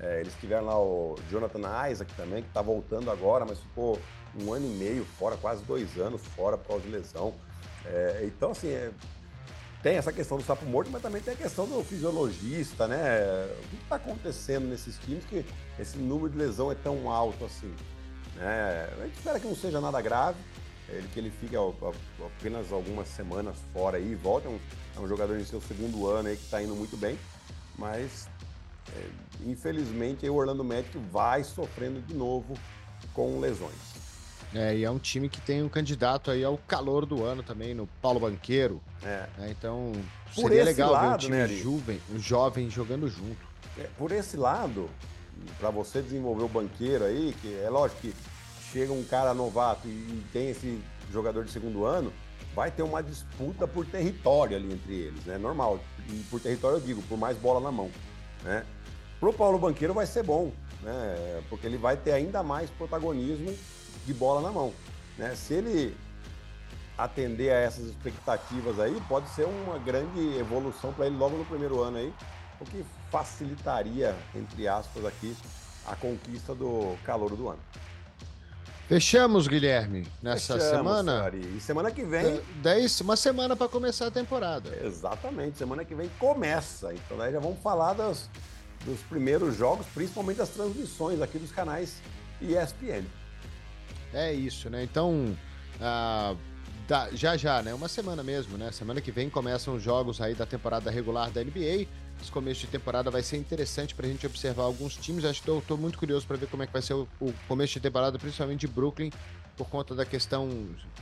é, 0.00 0.20
Eles 0.20 0.34
tiveram 0.40 0.66
lá 0.66 0.78
o 0.78 1.16
Jonathan 1.30 1.60
Isaac 1.88 2.12
também, 2.14 2.42
que 2.42 2.48
tá 2.50 2.62
voltando 2.62 3.10
agora, 3.10 3.44
mas 3.44 3.60
ficou 3.60 3.98
um 4.40 4.52
ano 4.52 4.66
e 4.66 4.70
meio 4.70 5.04
fora, 5.04 5.36
quase 5.36 5.62
dois 5.64 5.96
anos 5.98 6.22
fora 6.34 6.58
por 6.58 6.68
causa 6.68 6.82
de 6.82 6.90
lesão. 6.90 7.32
É, 7.84 8.22
então, 8.24 8.50
assim, 8.50 8.68
é, 8.68 8.90
tem 9.82 9.96
essa 9.96 10.12
questão 10.12 10.36
do 10.36 10.44
sapo 10.44 10.66
morto, 10.66 10.90
mas 10.90 11.00
também 11.00 11.22
tem 11.22 11.34
a 11.34 11.36
questão 11.36 11.66
do 11.66 11.82
fisiologista, 11.82 12.86
né? 12.86 13.48
O 13.64 13.68
que 13.68 13.82
está 13.82 13.96
acontecendo 13.96 14.66
nesses 14.66 14.98
times 14.98 15.24
que 15.24 15.44
esse 15.78 15.96
número 15.96 16.30
de 16.30 16.36
lesão 16.36 16.70
é 16.70 16.74
tão 16.74 17.10
alto 17.10 17.44
assim? 17.44 17.74
Né? 18.36 18.88
A 19.00 19.04
gente 19.06 19.16
espera 19.16 19.40
que 19.40 19.46
não 19.46 19.56
seja 19.56 19.80
nada 19.80 20.00
grave, 20.00 20.38
ele, 20.88 21.08
que 21.08 21.18
ele 21.18 21.30
fique 21.30 21.54
apenas 21.56 22.72
algumas 22.72 23.08
semanas 23.08 23.56
fora 23.72 23.98
e 23.98 24.14
volte. 24.14 24.46
É 24.46 24.50
um, 24.50 24.58
é 24.96 25.00
um 25.00 25.08
jogador 25.08 25.38
em 25.38 25.44
seu 25.44 25.60
segundo 25.60 26.06
ano 26.06 26.28
aí 26.28 26.36
que 26.36 26.44
está 26.44 26.62
indo 26.62 26.74
muito 26.74 26.96
bem, 26.96 27.18
mas 27.78 28.28
é, 28.94 29.08
infelizmente 29.46 30.28
o 30.28 30.34
Orlando 30.34 30.64
Magic 30.64 30.96
vai 31.10 31.42
sofrendo 31.42 32.02
de 32.02 32.14
novo 32.14 32.54
com 33.14 33.40
lesões. 33.40 33.89
É, 34.54 34.76
e 34.76 34.84
é 34.84 34.90
um 34.90 34.98
time 34.98 35.28
que 35.28 35.40
tem 35.40 35.62
um 35.62 35.68
candidato 35.68 36.30
aí 36.30 36.44
ao 36.44 36.58
calor 36.58 37.06
do 37.06 37.24
ano 37.24 37.42
também, 37.42 37.72
no 37.72 37.86
Paulo 38.02 38.18
Banqueiro. 38.18 38.82
É. 39.02 39.26
Né? 39.38 39.50
Então, 39.50 39.92
por 40.34 40.48
seria 40.48 40.64
legal 40.64 40.92
lado, 40.92 41.04
ver 41.08 41.14
um 41.14 41.18
time 41.18 41.36
né, 41.36 41.48
jovem, 41.48 42.00
um 42.12 42.18
jovem 42.18 42.70
jogando 42.70 43.08
junto. 43.08 43.48
É, 43.78 43.86
por 43.96 44.10
esse 44.10 44.36
lado, 44.36 44.90
para 45.58 45.70
você 45.70 46.02
desenvolver 46.02 46.42
o 46.42 46.48
banqueiro 46.48 47.04
aí, 47.04 47.34
que 47.40 47.60
é 47.62 47.70
lógico 47.70 48.00
que 48.00 48.14
chega 48.72 48.92
um 48.92 49.04
cara 49.04 49.32
novato 49.32 49.86
e 49.86 50.24
tem 50.32 50.50
esse 50.50 50.80
jogador 51.12 51.44
de 51.44 51.52
segundo 51.52 51.84
ano, 51.84 52.12
vai 52.54 52.70
ter 52.70 52.82
uma 52.82 53.02
disputa 53.02 53.68
por 53.68 53.86
território 53.86 54.56
ali 54.56 54.72
entre 54.72 54.94
eles, 54.94 55.24
né? 55.24 55.38
Normal. 55.38 55.78
E 56.08 56.24
por 56.28 56.40
território 56.40 56.78
eu 56.78 56.80
digo, 56.80 57.02
por 57.02 57.16
mais 57.16 57.36
bola 57.36 57.60
na 57.60 57.70
mão, 57.70 57.90
né? 58.42 58.64
Pro 59.20 59.32
Paulo 59.32 59.58
Banqueiro 59.58 59.94
vai 59.94 60.06
ser 60.06 60.24
bom, 60.24 60.50
né? 60.82 61.42
Porque 61.48 61.66
ele 61.66 61.76
vai 61.76 61.96
ter 61.96 62.12
ainda 62.12 62.42
mais 62.42 62.68
protagonismo 62.70 63.54
de 64.12 64.18
bola 64.18 64.40
na 64.40 64.50
mão, 64.50 64.72
né? 65.16 65.34
Se 65.36 65.54
ele 65.54 65.96
atender 66.98 67.50
a 67.50 67.56
essas 67.56 67.86
expectativas 67.86 68.78
aí, 68.80 69.00
pode 69.08 69.28
ser 69.30 69.46
uma 69.46 69.78
grande 69.78 70.36
evolução 70.38 70.92
para 70.92 71.06
ele 71.06 71.16
logo 71.16 71.36
no 71.36 71.44
primeiro 71.44 71.80
ano 71.80 71.98
aí, 71.98 72.12
o 72.60 72.64
que 72.64 72.84
facilitaria, 73.10 74.14
entre 74.34 74.68
aspas 74.68 75.04
aqui, 75.04 75.34
a 75.86 75.94
conquista 75.94 76.54
do 76.54 76.96
calor 77.04 77.34
do 77.36 77.48
ano. 77.48 77.60
Fechamos, 78.86 79.46
Guilherme, 79.46 80.06
nessa 80.20 80.54
Fechamos, 80.54 80.76
semana. 80.76 81.30
E 81.32 81.60
semana 81.60 81.92
que 81.92 82.02
vem. 82.04 82.40
Dez, 82.56 83.00
uma 83.00 83.16
semana 83.16 83.54
para 83.54 83.68
começar 83.68 84.08
a 84.08 84.10
temporada. 84.10 84.76
Exatamente, 84.84 85.56
semana 85.58 85.84
que 85.84 85.94
vem 85.94 86.10
começa. 86.18 86.92
Então 86.92 87.16
daí 87.16 87.32
já 87.32 87.38
vamos 87.38 87.60
falar 87.60 87.92
das, 87.92 88.28
dos 88.84 89.00
primeiros 89.02 89.56
jogos, 89.56 89.86
principalmente 89.94 90.38
das 90.38 90.48
transmissões 90.48 91.22
aqui 91.22 91.38
dos 91.38 91.52
canais 91.52 92.02
ESPN. 92.42 93.04
É 94.12 94.32
isso, 94.32 94.68
né? 94.68 94.82
Então, 94.82 95.36
ah, 95.80 96.34
já 97.12 97.36
já, 97.36 97.62
né? 97.62 97.72
Uma 97.72 97.88
semana 97.88 98.22
mesmo, 98.22 98.58
né? 98.58 98.72
Semana 98.72 99.00
que 99.00 99.12
vem 99.12 99.30
começam 99.30 99.74
os 99.74 99.82
jogos 99.82 100.20
aí 100.20 100.34
da 100.34 100.44
temporada 100.44 100.90
regular 100.90 101.30
da 101.30 101.42
NBA. 101.42 101.86
Esse 102.20 102.30
começo 102.30 102.60
de 102.60 102.66
temporada 102.66 103.10
vai 103.10 103.22
ser 103.22 103.36
interessante 103.36 103.94
para 103.94 104.06
a 104.06 104.10
gente 104.10 104.26
observar 104.26 104.64
alguns 104.64 104.96
times. 104.96 105.24
Acho 105.24 105.42
que 105.42 105.50
estou 105.50 105.78
muito 105.78 105.98
curioso 105.98 106.26
para 106.26 106.36
ver 106.36 106.48
como 106.48 106.62
é 106.62 106.66
que 106.66 106.72
vai 106.72 106.82
ser 106.82 106.94
o, 106.94 107.08
o, 107.20 107.32
começo 107.48 107.74
de 107.74 107.80
temporada, 107.80 108.18
principalmente 108.18 108.60
de 108.60 108.68
Brooklyn, 108.68 109.10
por 109.56 109.68
conta 109.68 109.94
da 109.94 110.04
questão 110.04 110.50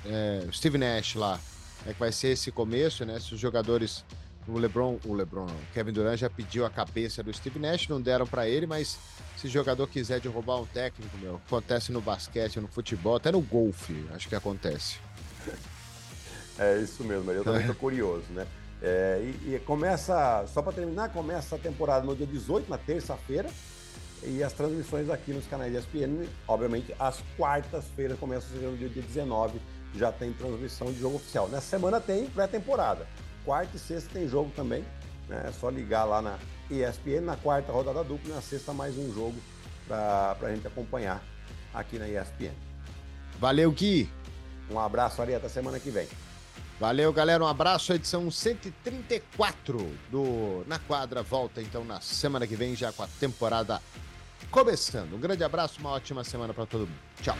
é, 0.04 0.46
Steve 0.52 0.78
Nash 0.78 1.14
lá. 1.14 1.40
É 1.86 1.92
que 1.92 1.98
vai 1.98 2.12
ser 2.12 2.28
esse 2.28 2.52
começo, 2.52 3.04
né? 3.04 3.18
Se 3.18 3.34
os 3.34 3.40
jogadores. 3.40 4.04
O 4.48 4.58
LeBron, 4.58 4.98
o 5.04 5.12
LeBron, 5.12 5.44
o 5.44 5.72
Kevin 5.74 5.92
Durant 5.92 6.18
já 6.18 6.30
pediu 6.30 6.64
a 6.64 6.70
cabeça 6.70 7.22
do 7.22 7.32
Steve 7.32 7.58
Nash, 7.58 7.86
não 7.86 8.00
deram 8.00 8.26
para 8.26 8.48
ele, 8.48 8.66
mas 8.66 8.98
se 9.36 9.46
o 9.46 9.50
jogador 9.50 9.86
quiser 9.86 10.20
derrubar 10.20 10.58
um 10.58 10.64
técnico, 10.64 11.18
meu, 11.18 11.36
acontece 11.46 11.92
no 11.92 12.00
basquete, 12.00 12.58
no 12.58 12.66
futebol, 12.66 13.16
até 13.16 13.30
no 13.30 13.42
golfe, 13.42 14.06
acho 14.14 14.26
que 14.26 14.34
acontece. 14.34 14.98
É 16.58 16.78
isso 16.78 17.04
mesmo, 17.04 17.30
eu 17.30 17.44
também 17.44 17.66
tô 17.66 17.74
curioso, 17.76 18.24
né? 18.30 18.46
É, 18.80 19.20
e, 19.22 19.54
e, 19.54 19.62
começa, 19.66 20.46
só 20.46 20.62
para 20.62 20.72
terminar, 20.72 21.10
começa 21.10 21.56
a 21.56 21.58
temporada 21.58 22.06
no 22.06 22.16
dia 22.16 22.26
18, 22.26 22.70
na 22.70 22.78
terça-feira, 22.78 23.50
e 24.22 24.42
as 24.42 24.52
transmissões 24.54 25.10
aqui 25.10 25.32
nos 25.32 25.46
canais 25.46 25.70
de 25.70 25.78
ESPN, 25.78 26.26
obviamente, 26.46 26.94
às 26.98 27.22
quartas-feiras 27.36 28.18
começam 28.18 28.48
a 28.48 28.60
ser 28.60 28.66
no 28.66 28.76
dia 28.78 28.88
19, 28.88 29.60
já 29.94 30.10
tem 30.10 30.32
transmissão 30.32 30.90
de 30.90 30.98
jogo 30.98 31.16
oficial. 31.16 31.48
Nessa 31.48 31.66
semana 31.66 32.00
tem 32.00 32.26
pré-temporada. 32.26 33.06
Quarta 33.48 33.78
e 33.78 33.80
sexta 33.80 34.10
tem 34.12 34.28
jogo 34.28 34.52
também. 34.54 34.84
Né? 35.26 35.46
É 35.48 35.52
só 35.52 35.70
ligar 35.70 36.04
lá 36.04 36.20
na 36.20 36.38
ESPN, 36.70 37.22
na 37.22 37.34
quarta 37.34 37.72
rodada 37.72 38.04
dupla, 38.04 38.34
na 38.34 38.42
sexta 38.42 38.74
mais 38.74 38.98
um 38.98 39.10
jogo 39.10 39.38
para 39.86 40.36
a 40.42 40.54
gente 40.54 40.66
acompanhar 40.66 41.24
aqui 41.72 41.98
na 41.98 42.06
ESPN. 42.06 42.52
Valeu, 43.38 43.72
Gui. 43.72 44.06
Um 44.70 44.78
abraço, 44.78 45.22
Ari, 45.22 45.34
até 45.34 45.48
semana 45.48 45.80
que 45.80 45.88
vem. 45.88 46.06
Valeu, 46.78 47.10
galera. 47.10 47.42
Um 47.42 47.46
abraço. 47.46 47.94
Edição 47.94 48.30
134 48.30 49.78
do 50.10 50.62
Na 50.66 50.78
Quadra. 50.78 51.22
Volta 51.22 51.62
então 51.62 51.86
na 51.86 52.02
semana 52.02 52.46
que 52.46 52.54
vem, 52.54 52.76
já 52.76 52.92
com 52.92 53.02
a 53.02 53.08
temporada 53.18 53.80
começando. 54.50 55.14
Um 55.14 55.18
grande 55.18 55.42
abraço, 55.42 55.80
uma 55.80 55.92
ótima 55.92 56.22
semana 56.22 56.52
para 56.52 56.66
todo 56.66 56.80
mundo. 56.80 57.00
Tchau. 57.22 57.38